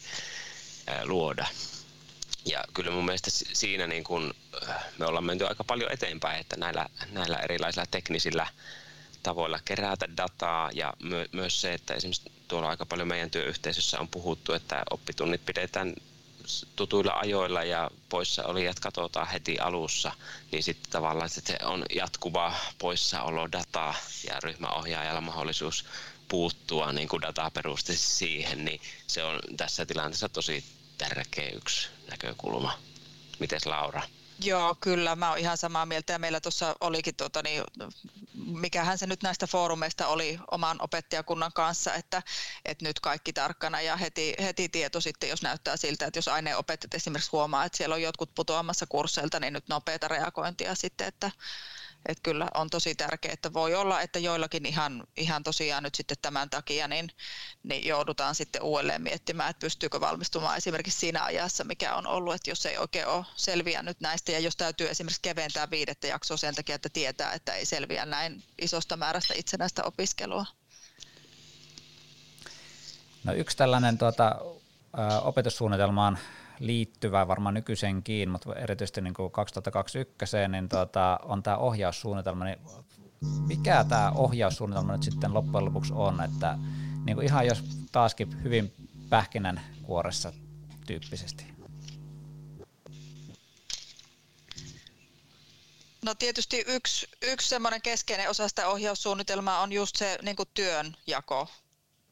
luoda. 1.04 1.46
Ja 2.44 2.64
kyllä 2.74 2.90
mun 2.90 3.04
mielestä 3.04 3.30
siinä 3.30 3.87
niin 3.87 4.04
kun 4.04 4.35
me 4.98 5.06
ollaan 5.06 5.24
menty 5.24 5.46
aika 5.46 5.64
paljon 5.64 5.92
eteenpäin, 5.92 6.40
että 6.40 6.56
näillä, 6.56 6.88
näillä 7.12 7.37
erilaisilla 7.37 7.87
teknisillä 7.90 8.46
tavoilla 9.22 9.61
kerätä 9.64 10.06
dataa 10.16 10.70
ja 10.74 10.92
my, 11.02 11.26
myös 11.32 11.61
se, 11.61 11.74
että 11.74 11.94
esimerkiksi 11.94 12.32
tuolla 12.48 12.68
aika 12.68 12.87
paljon 12.87 13.09
meidän 13.09 13.30
työyhteisössä 13.30 14.00
on 14.00 14.09
puhuttu, 14.09 14.52
että 14.52 14.82
oppitunnit 14.90 15.46
pidetään 15.46 15.94
tutuilla 16.76 17.12
ajoilla 17.12 17.64
ja 17.64 17.90
poissa 18.09 18.44
olijat 18.44 18.80
katsotaan 18.80 19.28
heti 19.28 19.59
alussa, 19.59 20.12
niin 20.52 20.62
sitten 20.62 20.90
tavallaan 20.92 21.30
että 21.38 21.52
se 21.52 21.66
on 21.66 21.85
jatkuva 21.94 22.54
poissaolo 22.78 23.52
dataa 23.52 23.94
ja 24.28 24.40
ryhmäohjaajalla 24.40 25.20
mahdollisuus 25.20 25.85
puuttua 26.28 26.92
niin 26.92 27.09
kuin 27.09 27.22
dataperusteisesti 27.22 28.16
siihen, 28.16 28.64
niin 28.64 28.80
se 29.06 29.24
on 29.24 29.40
tässä 29.56 29.87
tilanteessa 29.87 30.28
tosi 30.28 30.64
tärkeä 30.98 31.48
yksi 31.50 31.88
näkökulma. 32.11 32.78
Mites 33.38 33.66
Laura? 33.66 34.02
Joo, 34.40 34.77
kyllä. 34.81 35.16
Mä 35.16 35.29
oon 35.31 35.38
ihan 35.38 35.57
samaa 35.57 35.87
mieltä 35.87 36.12
ja 36.12 36.18
meillä 36.18 36.40
tuossa 36.40 36.77
olikin, 36.81 37.16
tuota, 37.16 37.42
niin, 37.42 37.62
mikähän 38.35 38.99
se 38.99 39.07
nyt 39.07 39.22
näistä 39.22 39.46
foorumeista 39.46 40.07
oli 40.07 40.38
oman 40.51 40.83
opettajakunnan 40.83 41.53
kanssa, 41.53 41.94
että, 41.94 42.22
että 42.64 42.85
nyt 42.85 43.01
kaikki 43.01 43.33
tarkkana 43.33 43.81
ja 43.81 43.96
heti, 43.96 44.35
heti 44.40 44.68
tieto 44.68 45.01
sitten, 45.01 45.29
jos 45.29 45.42
näyttää 45.42 45.77
siltä, 45.77 46.07
että 46.07 46.18
jos 46.18 46.29
aineenopettajat 46.29 46.94
esimerkiksi 46.94 47.31
huomaa, 47.33 47.64
että 47.64 47.79
siellä 47.79 47.94
on 47.94 48.03
jotkut 48.03 48.35
putoamassa 48.35 48.87
kursseilta, 48.87 49.40
niin 49.40 49.53
nyt 49.53 49.68
nopeata 49.68 50.09
reagointia 50.09 50.75
sitten, 50.75 51.07
että, 51.07 51.31
että 52.09 52.23
kyllä 52.23 52.49
on 52.55 52.71
tosi 52.71 52.95
tärkeää, 52.95 53.33
että 53.33 53.53
voi 53.53 53.75
olla, 53.75 54.01
että 54.01 54.19
joillakin 54.19 54.66
ihan, 54.66 55.05
ihan 55.16 55.42
tosiaan 55.42 55.83
nyt 55.83 55.95
sitten 55.95 56.16
tämän 56.23 56.51
takia 56.51 56.88
niin, 56.88 57.11
niin 57.62 57.87
joudutaan 57.87 58.35
sitten 58.35 58.62
uudelleen 58.62 59.03
miettimään, 59.03 59.51
että 59.51 59.61
pystyykö 59.61 60.01
valmistumaan 60.01 60.57
esimerkiksi 60.57 61.01
siinä 61.01 61.25
ajassa, 61.25 61.64
mikä 61.64 61.95
on 61.95 62.07
ollut, 62.07 62.35
että 62.35 62.51
jos 62.51 62.66
ei 62.66 62.79
oikein 62.79 63.07
ole 63.07 63.25
selviänyt 63.37 64.01
näistä 64.01 64.33
ja 64.33 64.38
jos 64.38 64.57
täytyy 64.57 64.88
esimerkiksi 64.88 65.23
keventää 65.23 65.71
viidettä 65.71 66.07
jaksoa 66.07 66.37
sen 66.37 66.55
takia, 66.55 66.75
että 66.75 66.88
tietää, 66.88 67.33
että 67.33 67.55
ei 67.55 67.66
selviä 67.66 68.07
näin 68.07 68.45
isosta 68.59 68.97
määrästä 68.97 69.35
itsenäistä 69.37 69.85
opiskelua. 69.85 70.47
No 73.25 73.33
yksi 73.33 73.57
tällainen 73.57 73.99
tuota, 73.99 74.37
opetussuunnitelmaan 75.23 76.19
liittyvä 76.59 77.29
varmaan 77.29 77.55
nykyisenkin, 77.55 78.31
mutta 78.31 78.55
erityisesti 78.55 79.01
niin 79.01 79.14
kuin 79.14 79.33
2021, 79.33 80.37
niin 80.49 80.69
tuota, 80.69 81.21
on 81.23 81.42
tämä 81.42 81.57
ohjaussuunnitelma. 81.57 82.45
Niin 82.45 82.59
mikä 83.47 83.85
tämä 83.85 84.11
ohjaussuunnitelma 84.11 84.92
nyt 84.92 85.03
sitten 85.03 85.35
loppujen 85.35 85.64
lopuksi 85.64 85.92
on? 85.97 86.21
Että 86.21 86.59
niin 87.05 87.16
kuin 87.16 87.27
ihan 87.27 87.47
jos 87.47 87.64
taaskin 87.92 88.42
hyvin 88.42 88.73
pähkinän 89.09 89.61
kuoressa 89.83 90.33
tyyppisesti. 90.87 91.57
No 96.05 96.14
tietysti 96.14 96.64
yksi, 96.66 97.07
yksi 97.23 97.49
semmoinen 97.49 97.83
keskeinen 97.83 98.31
osa 98.31 98.49
sitä 98.49 98.69
ohjaussuunnitelmaa 98.69 99.61
on 99.61 99.73
just 99.73 99.97
se 99.97 100.19
niin 100.23 100.37
työnjako 100.55 101.49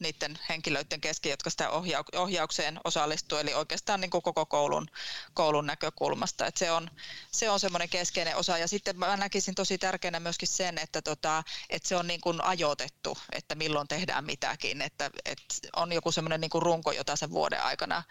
niiden 0.00 0.38
henkilöiden 0.48 1.00
kesken, 1.00 1.30
jotka 1.30 1.50
sitä 1.50 1.70
ohjaukseen 2.12 2.80
osallistuu, 2.84 3.38
eli 3.38 3.54
oikeastaan 3.54 4.00
niin 4.00 4.10
kuin 4.10 4.22
koko 4.22 4.46
koulun, 4.46 4.88
koulun 5.34 5.66
näkökulmasta. 5.66 6.46
Et 6.46 6.56
se 6.56 6.70
on, 6.70 6.90
se 7.30 7.50
on 7.50 7.60
semmoinen 7.60 7.88
keskeinen 7.88 8.36
osa. 8.36 8.58
Ja 8.58 8.68
sitten 8.68 8.98
mä 8.98 9.16
näkisin 9.16 9.54
tosi 9.54 9.78
tärkeänä 9.78 10.20
myöskin 10.20 10.48
sen, 10.48 10.78
että, 10.78 11.02
tota, 11.02 11.42
että 11.70 11.88
se 11.88 11.96
on 11.96 12.06
niin 12.06 12.20
kuin 12.20 12.44
ajoitettu, 12.44 13.18
että 13.32 13.54
milloin 13.54 13.88
tehdään 13.88 14.24
mitäkin. 14.24 14.82
Että, 14.82 15.10
että 15.24 15.54
on 15.76 15.92
joku 15.92 16.12
semmoinen 16.12 16.40
niin 16.40 16.50
runko, 16.54 16.92
jota 16.92 17.16
sen 17.16 17.30
vuoden 17.30 17.62
aikana 17.62 18.02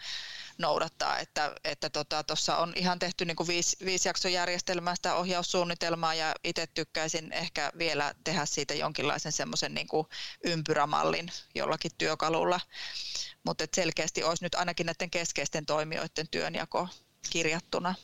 noudattaa. 0.58 1.18
Että 1.18 1.54
että 1.64 1.90
tota, 1.90 2.24
on 2.56 2.72
ihan 2.76 2.98
tehty 2.98 3.24
niin 3.24 3.36
kuin 3.36 3.46
viisi, 3.46 3.76
viisi 3.84 4.08
järjestelmää 4.32 4.96
sitä 4.96 5.14
ohjaussuunnitelmaa 5.14 6.14
ja 6.14 6.34
itse 6.44 6.66
tykkäisin 6.66 7.32
ehkä 7.32 7.72
vielä 7.78 8.14
tehdä 8.24 8.46
siitä 8.46 8.74
jonkinlaisen 8.74 9.32
semmoisen 9.32 9.74
niin 9.74 9.88
ympyrämallin 10.44 11.32
jollakin 11.54 11.90
työkalulla. 11.98 12.60
Mutta 13.46 13.64
selkeästi 13.76 14.22
olisi 14.22 14.44
nyt 14.44 14.54
ainakin 14.54 14.86
näiden 14.86 15.10
keskeisten 15.10 15.66
toimijoiden 15.66 16.28
työnjako 16.30 16.88
kirjattuna. 17.30 17.94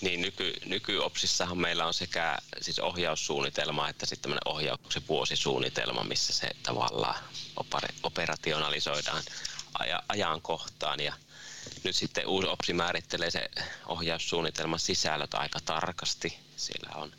Niin, 0.00 0.20
nyky, 0.20 0.54
nykyopsissahan 0.66 1.58
meillä 1.58 1.86
on 1.86 1.94
sekä 1.94 2.38
siis 2.60 2.78
ohjaussuunnitelma 2.78 3.88
että 3.88 4.06
sitten 4.06 4.38
ohjauksen 4.44 5.02
vuosisuunnitelma, 5.08 6.04
missä 6.04 6.32
se 6.32 6.50
tavallaan 6.62 7.18
operationalisoidaan 8.02 9.22
ajankohtaan 10.08 11.00
ja 11.00 11.14
nyt 11.84 11.96
sitten 11.96 12.26
uusi 12.26 12.48
OPSI 12.48 12.72
määrittelee 12.72 13.30
se 13.30 13.50
ohjaussuunnitelman 13.86 14.78
sisällöt 14.78 15.34
aika 15.34 15.58
tarkasti. 15.64 16.38
Siellä 16.56 16.90
on 16.94 17.12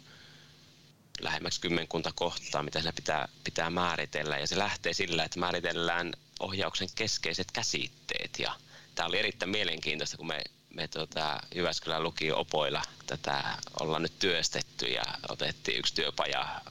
lähemmäksi 1.20 1.62
kymmenkunta 1.62 2.12
kohtaa, 2.16 2.64
mitä 2.64 2.80
siinä 2.80 2.94
pitää, 2.94 3.28
pitää 3.44 3.70
määritellä 3.70 4.38
ja 4.38 4.48
se 4.48 4.58
lähtee 4.58 4.94
sillä, 4.94 5.24
että 5.24 5.40
määritellään 5.40 6.14
ohjauksen 6.40 6.90
keskeiset 6.96 7.52
käsitteet 7.52 8.40
ja 8.40 8.56
tämä 8.96 9.08
oli 9.08 9.20
erittäin 9.20 9.50
mielenkiintoista, 9.52 10.18
kun 10.18 10.28
me, 10.28 10.42
me 10.70 10.88
tota, 10.88 11.40
Jyväskylän 11.56 12.04
lukio 12.04 12.40
opoilla 12.40 12.82
tätä 13.08 13.58
ollaan 13.80 14.02
nyt 14.02 14.20
työstetty 14.20 14.86
ja 14.86 15.04
otettiin 15.30 15.80
yksi 15.80 15.96
työpaja 15.96 16.62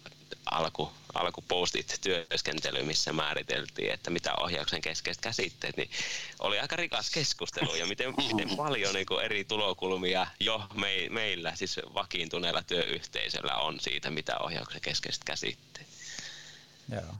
alku, 0.51 0.93
alkupostit 1.15 1.99
työskentely, 2.01 2.83
missä 2.83 3.13
määriteltiin, 3.13 3.93
että 3.93 4.11
mitä 4.11 4.35
ohjauksen 4.35 4.81
keskeiset 4.81 5.23
käsitteet, 5.23 5.77
niin 5.77 5.91
oli 6.39 6.61
aika 6.61 6.77
rikas 6.77 7.11
keskustelu 7.11 7.75
ja 7.75 7.87
miten, 7.87 8.15
miten 8.17 8.57
paljon 8.57 8.95
niin 8.95 9.07
kuin 9.07 9.25
eri 9.25 9.45
tulokulmia 9.45 10.27
jo 10.41 10.63
me, 10.75 11.09
meillä, 11.11 11.57
siis 11.57 11.81
vakiintuneella 11.95 12.63
työyhteisöllä 12.63 13.55
on 13.55 13.81
siitä, 13.81 14.11
mitä 14.11 14.39
ohjauksen 14.39 14.81
keskeiset 14.81 15.25
käsitteet. 15.25 15.87
Joo. 16.93 17.15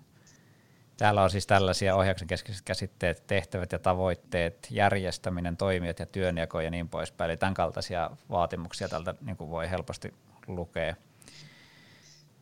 Täällä 0.97 1.23
on 1.23 1.31
siis 1.31 1.47
tällaisia 1.47 1.97
ohjauksen 1.97 2.29
keskeiset 2.29 2.65
käsitteet, 2.65 3.27
tehtävät 3.27 3.73
ja 3.73 3.79
tavoitteet, 3.79 4.67
järjestäminen, 4.71 5.57
toimijat 5.57 5.99
ja 5.99 6.07
työnjako 6.07 6.61
ja 6.61 6.71
niin 6.71 6.89
poispäin. 6.89 7.31
Eli 7.31 7.37
tämän 7.37 7.55
kaltaisia 7.55 8.11
vaatimuksia 8.31 8.89
tältä 8.89 9.15
niin 9.21 9.37
kuin 9.37 9.51
voi 9.51 9.71
helposti 9.71 10.15
lukea. 10.47 10.95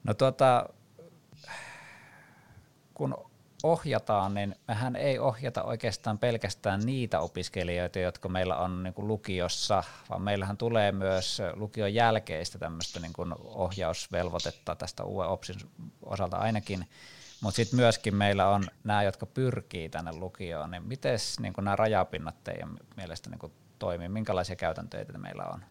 No 0.04 0.14
tuota, 0.14 0.68
kun 2.94 3.30
ohjataan, 3.62 4.34
niin 4.34 4.54
mehän 4.68 4.96
ei 4.96 5.18
ohjata 5.18 5.62
oikeastaan 5.62 6.18
pelkästään 6.18 6.80
niitä 6.86 7.20
opiskelijoita, 7.20 7.98
jotka 7.98 8.28
meillä 8.28 8.56
on 8.56 8.82
niin 8.82 8.94
kuin 8.94 9.08
lukiossa, 9.08 9.84
vaan 10.10 10.22
meillähän 10.22 10.56
tulee 10.56 10.92
myös 10.92 11.42
lukion 11.54 11.94
jälkeistä 11.94 12.58
tämmöistä 12.58 13.00
niin 13.00 13.12
kuin 13.12 13.34
ohjausvelvoitetta 13.38 14.74
tästä 14.74 15.04
uuden 15.04 15.30
OPSin 15.30 15.56
osalta 16.02 16.36
ainakin, 16.36 16.88
mutta 17.40 17.56
sitten 17.56 17.76
myöskin 17.76 18.14
meillä 18.14 18.48
on 18.48 18.64
nämä, 18.84 19.02
jotka 19.02 19.26
pyrkii 19.26 19.88
tänne 19.88 20.12
lukioon, 20.12 20.70
niin 20.70 20.82
miten 20.82 21.18
niin 21.40 21.54
nämä 21.56 21.76
rajapinnat 21.76 22.44
teidän 22.44 22.76
mielestä 22.96 23.30
niin 23.30 23.52
toimii, 23.78 24.08
minkälaisia 24.08 24.56
käytäntöitä 24.56 25.18
meillä 25.18 25.44
on? 25.44 25.64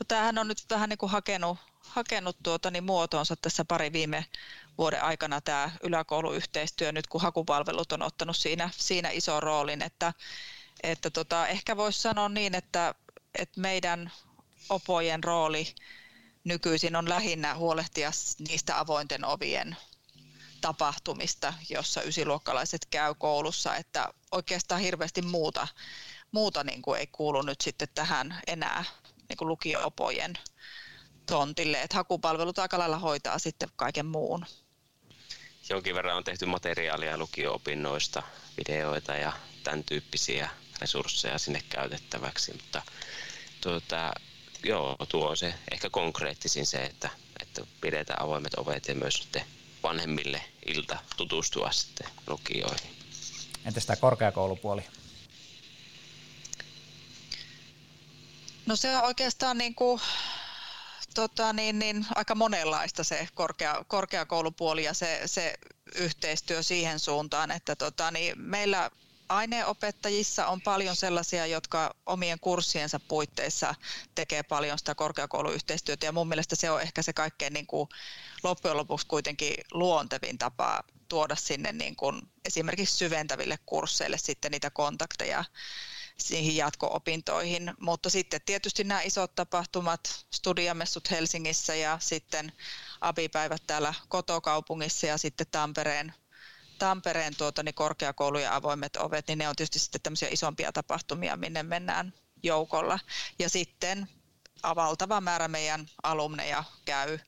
No 0.00 0.04
tämähän 0.08 0.38
on 0.38 0.48
nyt 0.48 0.64
vähän 0.70 0.88
niin 0.88 0.98
kuin 0.98 1.10
hakenut, 1.10 1.58
hakenut 1.90 2.36
tuota, 2.42 2.70
niin 2.70 2.84
muotoonsa 2.84 3.36
tässä 3.36 3.64
pari 3.64 3.92
viime 3.92 4.24
vuoden 4.78 5.02
aikana 5.02 5.40
tämä 5.40 5.70
yläkouluyhteistyö, 5.82 6.92
nyt 6.92 7.06
kun 7.06 7.20
hakupalvelut 7.20 7.92
on 7.92 8.02
ottanut 8.02 8.36
siinä, 8.36 8.70
siinä 8.76 9.10
ison 9.10 9.42
roolin, 9.42 9.82
että, 9.82 10.12
että 10.82 11.10
tota, 11.10 11.48
ehkä 11.48 11.76
voisi 11.76 12.00
sanoa 12.02 12.28
niin, 12.28 12.54
että, 12.54 12.94
että 13.34 13.60
meidän 13.60 14.12
opojen 14.68 15.24
rooli 15.24 15.74
nykyisin 16.44 16.96
on 16.96 17.08
lähinnä 17.08 17.54
huolehtia 17.54 18.10
niistä 18.48 18.78
avointen 18.78 19.24
ovien 19.24 19.76
tapahtumista, 20.60 21.54
jossa 21.68 22.02
ysiluokkalaiset 22.02 22.86
käy 22.90 23.14
koulussa, 23.14 23.76
että 23.76 24.14
oikeastaan 24.32 24.80
hirveästi 24.80 25.22
muuta, 25.22 25.68
muuta 26.32 26.64
niin 26.64 26.82
kuin 26.82 27.00
ei 27.00 27.06
kuulu 27.06 27.42
nyt 27.42 27.60
sitten 27.60 27.88
tähän 27.94 28.40
enää 28.46 28.84
niin 29.28 29.36
kuin 29.36 29.48
lukio-opojen 29.48 30.38
tontille, 31.30 31.82
että 31.82 31.96
hakupalvelut 31.96 32.58
aika 32.58 32.78
lailla 32.78 32.98
hoitaa 32.98 33.38
sitten 33.38 33.68
kaiken 33.76 34.06
muun. 34.06 34.46
Jonkin 35.68 35.94
verran 35.94 36.16
on 36.16 36.24
tehty 36.24 36.46
materiaalia 36.46 37.18
lukio-opinnoista, 37.18 38.22
videoita 38.56 39.14
ja 39.14 39.32
tämän 39.64 39.84
tyyppisiä 39.84 40.50
resursseja 40.80 41.38
sinne 41.38 41.62
käytettäväksi, 41.68 42.52
mutta 42.52 42.82
tuota, 43.60 44.12
joo, 44.64 44.96
tuo 45.08 45.28
on 45.28 45.36
se 45.36 45.54
ehkä 45.72 45.90
konkreettisin 45.90 46.66
se, 46.66 46.82
että, 46.82 47.10
että 47.42 47.66
pidetään 47.80 48.22
avoimet 48.22 48.54
ovet 48.54 48.88
ja 48.88 48.94
myös 48.94 49.14
sitten 49.14 49.44
vanhemmille 49.82 50.42
ilta 50.66 50.98
tutustua 51.16 51.72
sitten 51.72 52.08
lukioihin. 52.26 52.96
Entä 53.64 53.80
tämä 53.80 53.96
korkeakoulupuoli? 53.96 54.82
No 58.66 58.76
se 58.76 58.96
on 58.96 59.04
oikeastaan 59.04 59.58
niin 59.58 59.74
kuin, 59.74 60.00
tota 61.14 61.52
niin, 61.52 61.78
niin, 61.78 62.06
aika 62.14 62.34
monenlaista 62.34 63.04
se 63.04 63.28
korkea, 63.34 63.84
korkeakoulupuoli 63.88 64.84
ja 64.84 64.94
se, 64.94 65.20
se 65.26 65.54
yhteistyö 65.94 66.62
siihen 66.62 66.98
suuntaan, 66.98 67.50
että 67.50 67.76
tota, 67.76 68.10
niin 68.10 68.40
meillä 68.40 68.90
aineopettajissa 69.28 70.46
on 70.46 70.60
paljon 70.60 70.96
sellaisia, 70.96 71.46
jotka 71.46 71.94
omien 72.06 72.40
kurssiensa 72.40 73.00
puitteissa 73.00 73.74
tekee 74.14 74.42
paljon 74.42 74.78
sitä 74.78 74.94
korkeakouluyhteistyötä 74.94 76.06
ja 76.06 76.12
mun 76.12 76.28
mielestä 76.28 76.56
se 76.56 76.70
on 76.70 76.82
ehkä 76.82 77.02
se 77.02 77.12
kaikkein 77.12 77.52
niin 77.52 77.66
kuin 77.66 77.88
loppujen 78.42 78.76
lopuksi 78.76 79.06
kuitenkin 79.06 79.54
luontevin 79.72 80.38
tapa 80.38 80.84
tuoda 81.08 81.36
sinne 81.36 81.72
niin 81.72 81.96
kuin 81.96 82.22
esimerkiksi 82.44 82.96
syventäville 82.96 83.58
kursseille 83.66 84.18
sitten 84.18 84.50
niitä 84.50 84.70
kontakteja 84.70 85.44
siihen 86.20 86.56
jatko-opintoihin. 86.56 87.74
Mutta 87.80 88.10
sitten 88.10 88.40
tietysti 88.46 88.84
nämä 88.84 89.02
isot 89.02 89.34
tapahtumat, 89.34 90.26
studiamessut 90.34 91.10
Helsingissä 91.10 91.74
ja 91.74 91.98
sitten 92.00 92.52
abipäivät 93.00 93.62
täällä 93.66 93.94
kotokaupungissa 94.08 95.06
ja 95.06 95.18
sitten 95.18 95.46
Tampereen 95.50 96.14
Tampereen 96.80 97.36
tuota, 97.36 97.62
niin 97.62 97.74
korkeakoulujen 97.74 98.52
avoimet 98.52 98.96
ovet, 98.96 99.28
niin 99.28 99.38
ne 99.38 99.48
on 99.48 99.56
tietysti 99.56 99.78
sitten 99.78 100.00
tämmöisiä 100.00 100.28
isompia 100.30 100.72
tapahtumia, 100.72 101.36
minne 101.36 101.62
mennään 101.62 102.14
joukolla. 102.42 102.98
Ja 103.38 103.48
sitten 103.48 104.08
valtava 104.76 105.20
määrä 105.20 105.48
meidän 105.48 105.86
alumneja 106.02 106.64
käy 106.84 107.18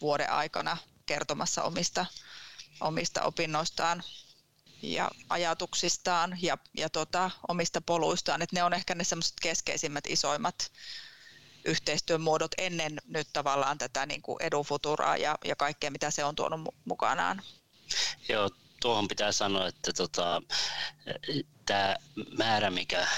vuoden 0.00 0.30
aikana 0.30 0.76
kertomassa 1.06 1.62
omista, 1.62 2.06
omista 2.80 3.22
opinnoistaan 3.22 4.02
ja 4.82 5.10
ajatuksistaan 5.28 6.38
ja, 6.42 6.58
ja 6.76 6.90
tota, 6.90 7.30
omista 7.48 7.80
poluistaan. 7.80 8.42
Et 8.42 8.52
ne 8.52 8.62
on 8.62 8.74
ehkä 8.74 8.94
ne 8.94 9.04
semmoiset 9.04 9.34
keskeisimmät, 9.42 10.04
isoimmat 10.06 10.72
yhteistyön 11.64 12.20
muodot 12.20 12.50
ennen 12.58 12.98
nyt 13.06 13.28
tavallaan 13.32 13.78
tätä 13.78 14.06
niin 14.06 14.22
kuin 14.22 14.42
edufuturaa 14.42 15.16
ja, 15.16 15.38
ja 15.44 15.56
kaikkea, 15.56 15.90
mitä 15.90 16.10
se 16.10 16.24
on 16.24 16.36
tuonut 16.36 16.74
mukanaan. 16.84 17.42
Joo, 18.28 18.50
tuohon 18.80 19.08
pitää 19.08 19.32
sanoa, 19.32 19.68
että 19.68 19.92
tota, 19.92 20.42
tämä 21.66 21.96
määrä, 22.38 22.70
mikä 22.70 23.08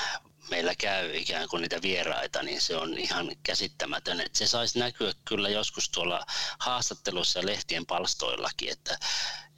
meillä 0.51 0.75
käy 0.75 1.17
ikään 1.17 1.49
kuin 1.49 1.61
niitä 1.61 1.83
vieraita, 1.83 2.43
niin 2.43 2.61
se 2.61 2.77
on 2.77 2.99
ihan 2.99 3.31
käsittämätön. 3.43 4.21
Että 4.21 4.39
se 4.39 4.47
saisi 4.47 4.79
näkyä 4.79 5.13
kyllä 5.25 5.49
joskus 5.49 5.89
tuolla 5.89 6.27
haastattelussa 6.59 7.39
ja 7.39 7.47
lehtien 7.47 7.87
palstoillakin, 7.87 8.73
että, 8.73 8.99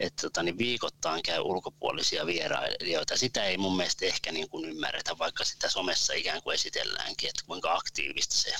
että 0.00 0.22
tota, 0.22 0.42
niin 0.42 0.58
viikoittain 0.58 1.22
käy 1.22 1.40
ulkopuolisia 1.40 2.26
vierailijoita. 2.26 3.16
Sitä 3.16 3.44
ei 3.44 3.58
mun 3.58 3.76
mielestä 3.76 4.06
ehkä 4.06 4.32
niin 4.32 4.48
kuin 4.48 4.64
ymmärretä, 4.64 5.18
vaikka 5.18 5.44
sitä 5.44 5.70
somessa 5.70 6.14
ikään 6.14 6.42
kuin 6.42 6.54
esitelläänkin, 6.54 7.28
että 7.28 7.42
kuinka 7.46 7.74
aktiivista 7.74 8.34
se, 8.36 8.54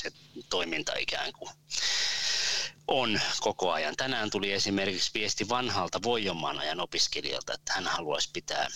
se 0.00 0.10
toiminta 0.50 0.92
ikään 0.94 1.32
kuin 1.32 1.50
on 2.88 3.20
koko 3.40 3.72
ajan. 3.72 3.96
Tänään 3.96 4.30
tuli 4.30 4.52
esimerkiksi 4.52 5.10
viesti 5.14 5.48
vanhalta 5.48 6.02
Voijomaan 6.02 6.58
ajan 6.58 6.80
opiskelijalta, 6.80 7.54
että 7.54 7.72
hän 7.72 7.86
haluaisi 7.86 8.30
pitää 8.32 8.68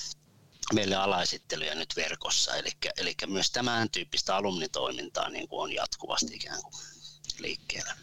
meille 0.73 0.97
alaesitteluja 0.97 1.75
nyt 1.75 1.97
verkossa. 1.97 2.57
Eli, 2.57 2.71
eli 2.97 3.15
myös 3.27 3.51
tämän 3.51 3.91
tyyppistä 3.91 4.37
alumnitoimintaa 4.37 5.29
niin 5.29 5.49
kuin 5.49 5.63
on 5.63 5.73
jatkuvasti 5.73 6.35
ikään 6.35 6.63
kuin 6.63 6.75
liikkeellä. 7.39 7.97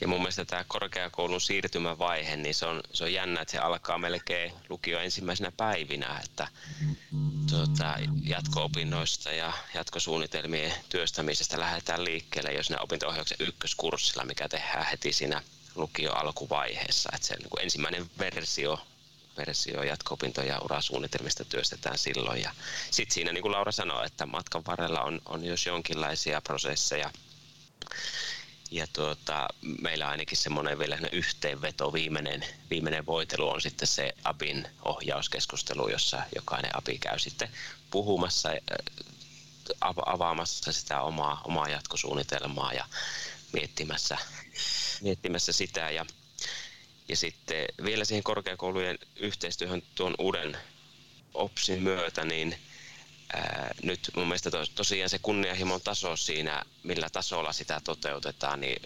Ja 0.00 0.08
mun 0.08 0.18
mielestä 0.18 0.44
tämä 0.44 0.64
korkeakoulun 0.68 1.40
siirtymävaihe, 1.40 2.36
niin 2.36 2.54
se 2.54 2.66
on, 2.66 2.82
se 2.92 3.04
on 3.04 3.12
jännä, 3.12 3.40
että 3.40 3.52
se 3.52 3.58
alkaa 3.58 3.98
melkein 3.98 4.52
lukio 4.68 5.00
ensimmäisenä 5.00 5.52
päivinä, 5.52 6.20
että 6.24 6.48
tuota, 7.50 7.94
jatko-opinnoista 8.22 9.32
ja 9.32 9.52
jatkosuunnitelmien 9.74 10.72
työstämisestä 10.88 11.60
lähdetään 11.60 12.04
liikkeelle, 12.04 12.52
jos 12.52 12.70
ne 12.70 12.76
opinto-ohjauksen 12.80 13.36
ykköskurssilla, 13.40 14.24
mikä 14.24 14.48
tehdään 14.48 14.86
heti 14.86 15.12
siinä 15.12 15.42
lukio 15.74 16.12
alkuvaiheessa. 16.12 17.10
Että 17.14 17.28
se 17.28 17.36
niin 17.36 17.50
kuin 17.50 17.62
ensimmäinen 17.62 18.10
versio 18.18 18.80
versio 19.38 19.82
jatko 19.82 20.18
ja 20.46 20.58
urasuunnitelmista 20.58 21.44
työstetään 21.44 21.98
silloin. 21.98 22.42
Ja 22.42 22.50
sitten 22.90 23.14
siinä, 23.14 23.32
niin 23.32 23.42
kuin 23.42 23.52
Laura 23.52 23.72
sanoi, 23.72 24.06
että 24.06 24.26
matkan 24.26 24.62
varrella 24.66 25.02
on, 25.02 25.20
on 25.26 25.44
jos 25.44 25.66
jonkinlaisia 25.66 26.40
prosesseja, 26.40 27.10
ja 28.70 28.86
tuota, 28.92 29.48
meillä 29.80 30.08
ainakin 30.08 30.38
semmoinen 30.38 30.78
vielä 30.78 30.98
yhteenveto, 31.12 31.92
viimeinen, 31.92 32.44
viimeinen 32.70 33.06
voitelu 33.06 33.48
on 33.48 33.60
sitten 33.60 33.88
se 33.88 34.14
ABin 34.24 34.68
ohjauskeskustelu, 34.84 35.88
jossa 35.88 36.22
jokainen 36.34 36.76
ABI 36.76 36.98
käy 36.98 37.18
sitten 37.18 37.48
puhumassa, 37.90 38.48
avaamassa 40.06 40.72
sitä 40.72 41.02
omaa, 41.02 41.40
omaa 41.44 41.68
jatkosuunnitelmaa 41.68 42.72
ja 42.72 42.84
miettimässä, 43.52 44.18
miettimässä 45.00 45.52
sitä. 45.52 45.90
Ja, 45.90 46.06
ja 47.08 47.16
sitten 47.16 47.66
vielä 47.84 48.04
siihen 48.04 48.22
korkeakoulujen 48.22 48.98
yhteistyöhön 49.16 49.82
tuon 49.94 50.14
uuden 50.18 50.58
OPSin 51.34 51.82
myötä, 51.82 52.24
niin 52.24 52.58
ää, 53.32 53.74
nyt 53.82 54.10
mun 54.16 54.26
mielestä 54.26 54.50
to, 54.50 54.58
tosiaan 54.74 55.10
se 55.10 55.18
kunnianhimon 55.18 55.80
taso 55.80 56.16
siinä, 56.16 56.62
millä 56.82 57.10
tasolla 57.10 57.52
sitä 57.52 57.80
toteutetaan, 57.84 58.60
niin 58.60 58.82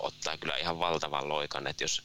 ottaa 0.00 0.36
kyllä 0.36 0.56
ihan 0.56 0.78
valtavan 0.78 1.28
loikan, 1.28 1.66
että 1.66 1.84
jos 1.84 2.02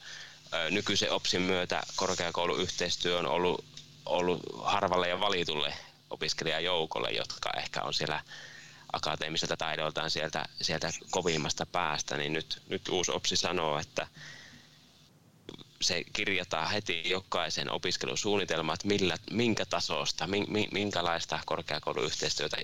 ää, 0.51 0.69
nykyisen 0.69 1.11
OPSin 1.11 1.41
myötä 1.41 1.83
korkeakouluyhteistyö 1.95 3.19
on 3.19 3.25
ollut, 3.27 3.65
ollut 4.05 4.41
harvalle 4.63 5.09
ja 5.09 5.19
valitulle 5.19 5.73
opiskelijajoukolle, 6.09 7.11
jotka 7.11 7.49
ehkä 7.57 7.81
on 7.81 7.93
siellä 7.93 8.21
akateemiselta 8.93 9.57
taidoltaan 9.57 10.11
sieltä, 10.11 10.45
sieltä 10.61 10.91
kovimmasta 11.09 11.65
päästä, 11.65 12.17
niin 12.17 12.33
nyt, 12.33 12.61
nyt 12.69 12.89
uusi 12.89 13.11
OPSI 13.11 13.35
sanoo, 13.35 13.79
että 13.79 14.07
se 15.81 16.03
kirjataan 16.13 16.71
heti 16.71 17.09
jokaisen 17.09 17.71
opiskelusuunnitelma, 17.71 18.73
että 18.73 18.87
millä, 18.87 19.17
minkä 19.31 19.65
tasosta, 19.65 20.29
minkälaista 20.71 21.39
korkeakouluyhteistyötä 21.45 22.57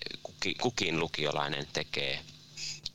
kukin 0.62 1.00
lukiolainen 1.00 1.68
tekee 1.74 2.20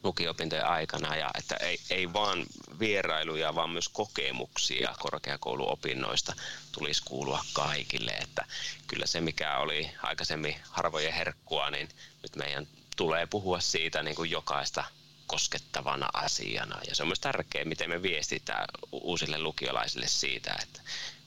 lukiopintojen 0.02 0.66
aikana 0.66 1.16
ja 1.16 1.30
että 1.38 1.56
ei, 1.56 1.78
ei 1.90 2.12
vaan 2.12 2.46
vierailuja, 2.78 3.54
vaan 3.54 3.70
myös 3.70 3.88
kokemuksia 3.88 4.94
korkeakouluopinnoista 4.98 6.34
tulisi 6.72 7.02
kuulua 7.04 7.44
kaikille. 7.52 8.10
Että 8.10 8.44
kyllä 8.86 9.06
se, 9.06 9.20
mikä 9.20 9.58
oli 9.58 9.90
aikaisemmin 10.02 10.56
harvojen 10.70 11.12
herkkua, 11.12 11.70
niin 11.70 11.88
nyt 12.22 12.36
meidän 12.36 12.68
tulee 12.96 13.26
puhua 13.26 13.60
siitä 13.60 14.02
niin 14.02 14.16
kuin 14.16 14.30
jokaista 14.30 14.84
koskettavana 15.26 16.08
asiana. 16.12 16.80
Ja 16.88 16.94
se 16.94 17.02
on 17.02 17.08
myös 17.08 17.20
tärkeää, 17.20 17.64
miten 17.64 17.90
me 17.90 18.02
viestitään 18.02 18.66
uusille 18.92 19.38
lukiolaisille 19.38 20.08
siitä, 20.08 20.56
että 20.62 20.80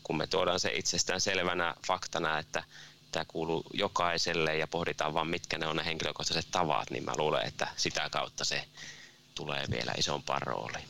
kun 0.04 0.18
me 0.18 0.28
tuodaan 0.28 0.60
se 0.60 0.72
itsestään 0.74 1.22
selvänä 1.22 1.76
faktana, 1.88 2.40
että 2.40 2.64
tämä 3.12 3.26
kuuluu 3.26 3.64
jokaiselle 3.74 4.58
ja 4.58 4.68
pohditaan 4.68 5.14
vaan, 5.14 5.28
mitkä 5.28 5.58
ne 5.58 5.68
on 5.68 5.76
ne 5.76 5.86
henkilökohtaiset 5.86 6.52
tavat, 6.52 6.92
niin 6.92 7.04
mä 7.04 7.14
luulen, 7.18 7.48
että 7.48 7.68
sitä 7.78 8.10
kautta 8.10 8.46
se 8.46 8.66
tulee 9.36 9.66
vielä 9.72 9.94
isompaan 9.98 10.42
rooliin. 10.42 10.86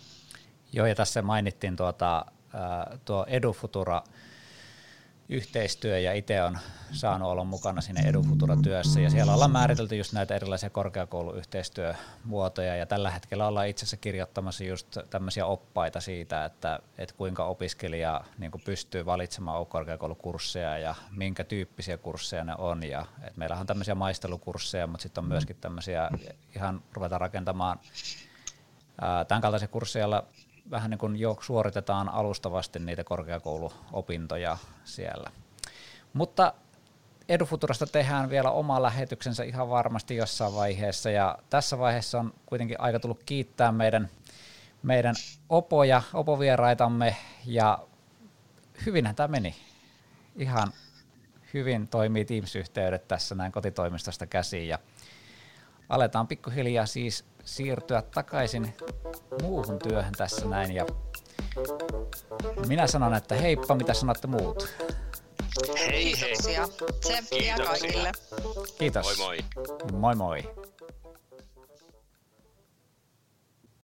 Joo, 0.74 0.86
ja 0.86 0.95
tässä 0.95 1.22
mainittiin 1.22 1.76
tuota, 1.76 2.26
tuo 3.06 3.26
EduFutura 3.30 4.04
yhteistyö 5.30 6.00
ja 6.00 6.13
itse 6.13 6.44
on 6.44 6.58
saanut 6.92 7.30
olla 7.30 7.44
mukana 7.44 7.82
siinä 7.82 8.02
EduFutura-työssä. 8.02 9.02
Ja 9.02 9.10
siellä 9.10 9.34
ollaan 9.34 9.52
määritelty 9.52 9.96
just 9.96 10.13
näitä 10.13 10.36
erilaisia 10.36 10.70
korkeakouluyhteistyömuotoja. 10.70 12.76
Ja 12.76 12.86
tällä 12.86 13.12
hetkellä 13.12 13.48
ollaan 13.48 13.68
itse 13.68 13.84
asiassa 13.84 13.98
kirjoittamassa 13.98 14.63
just 14.63 14.98
tämmöisiä 15.10 15.46
oppaita 15.46 16.00
siitä, 16.00 16.46
että, 16.46 16.80
että 16.98 17.15
kuinka 17.15 17.46
opiskelija 17.46 18.22
niin 18.38 18.52
kuin 18.52 18.62
pystyy 18.65 19.06
valitsemaan 19.06 19.65
korkeakoulukursseja 19.65 20.78
ja 20.78 20.96
minkä 21.12 21.44
tyyppisiä 21.44 21.98
kursseja 21.98 22.44
ne 22.44 22.56
on. 22.58 22.84
Ja 22.84 23.06
että 23.22 23.39
meillä 23.39 23.56
on 23.56 23.68
tämmöisiä 23.68 23.96
maistelukursseja, 23.96 24.88
mutta 24.88 25.04
sitten 25.04 25.24
on 25.24 25.28
myöskin 25.28 25.56
tämmöisiä 25.62 26.10
ihan 26.56 26.82
ruveta 26.94 27.18
rakentamaan 27.18 27.80
tämän 29.28 29.42
kaltaisia 29.42 29.68
kursseja, 29.68 30.24
vähän 30.72 30.89
niin 30.89 30.98
kuin 30.98 31.15
jo 31.15 31.38
suoritetaan 31.41 32.10
alustavasti 32.10 32.80
niitä 32.80 33.04
korkeakouluopintoja 33.04 34.58
siellä. 34.84 35.32
Mutta 36.13 36.54
Edufuturasta 37.30 37.88
tehdään 37.88 38.30
vielä 38.30 38.52
oma 38.52 38.82
lähetyksensä 38.82 39.43
ihan 39.43 39.69
varmasti 39.69 40.15
jossain 40.15 40.56
vaiheessa 40.56 41.10
ja 41.10 41.38
tässä 41.50 41.80
vaiheessa 41.80 42.19
on 42.19 42.34
kuitenkin 42.45 42.82
aika 42.82 43.00
tullut 43.00 43.24
kiittää 43.24 43.72
meidän, 43.72 44.10
meidän 44.84 45.15
opoja, 45.50 46.02
opovieraitamme 46.13 47.15
ja 47.45 47.80
hyvinhän 48.86 49.15
tämä 49.15 49.28
meni. 49.28 49.56
Ihan 50.36 50.74
hyvin 51.54 51.88
toimii 51.88 52.26
Teams-yhteydet 52.26 53.08
tässä 53.08 53.36
näin 53.36 53.52
kotitoimistosta 53.52 54.28
käsiin 54.28 54.67
ja 54.67 54.80
aletaan 55.89 56.28
pikkuhiljaa 56.28 56.86
siis 56.86 57.26
siirtyä 57.56 58.02
takaisin 58.02 58.74
muuhun 59.42 59.80
työhön 59.80 60.14
tässä 60.18 60.46
näin 60.46 60.72
ja 60.72 60.86
minä 62.68 62.88
sanon, 62.88 63.14
että 63.14 63.36
heippa, 63.36 63.76
mitä 63.76 63.94
sanotte 63.94 64.28
muut? 64.28 64.76
Hei 65.80 65.90
hei. 65.90 66.14
Kiitoksia. 66.16 66.68
Tsemppiä 67.00 67.56
kaikille. 67.66 68.12
Kiitos. 68.78 69.18
Moi 69.18 69.28
moi. 69.28 69.38
Moi 69.92 70.16
moi. 70.16 70.44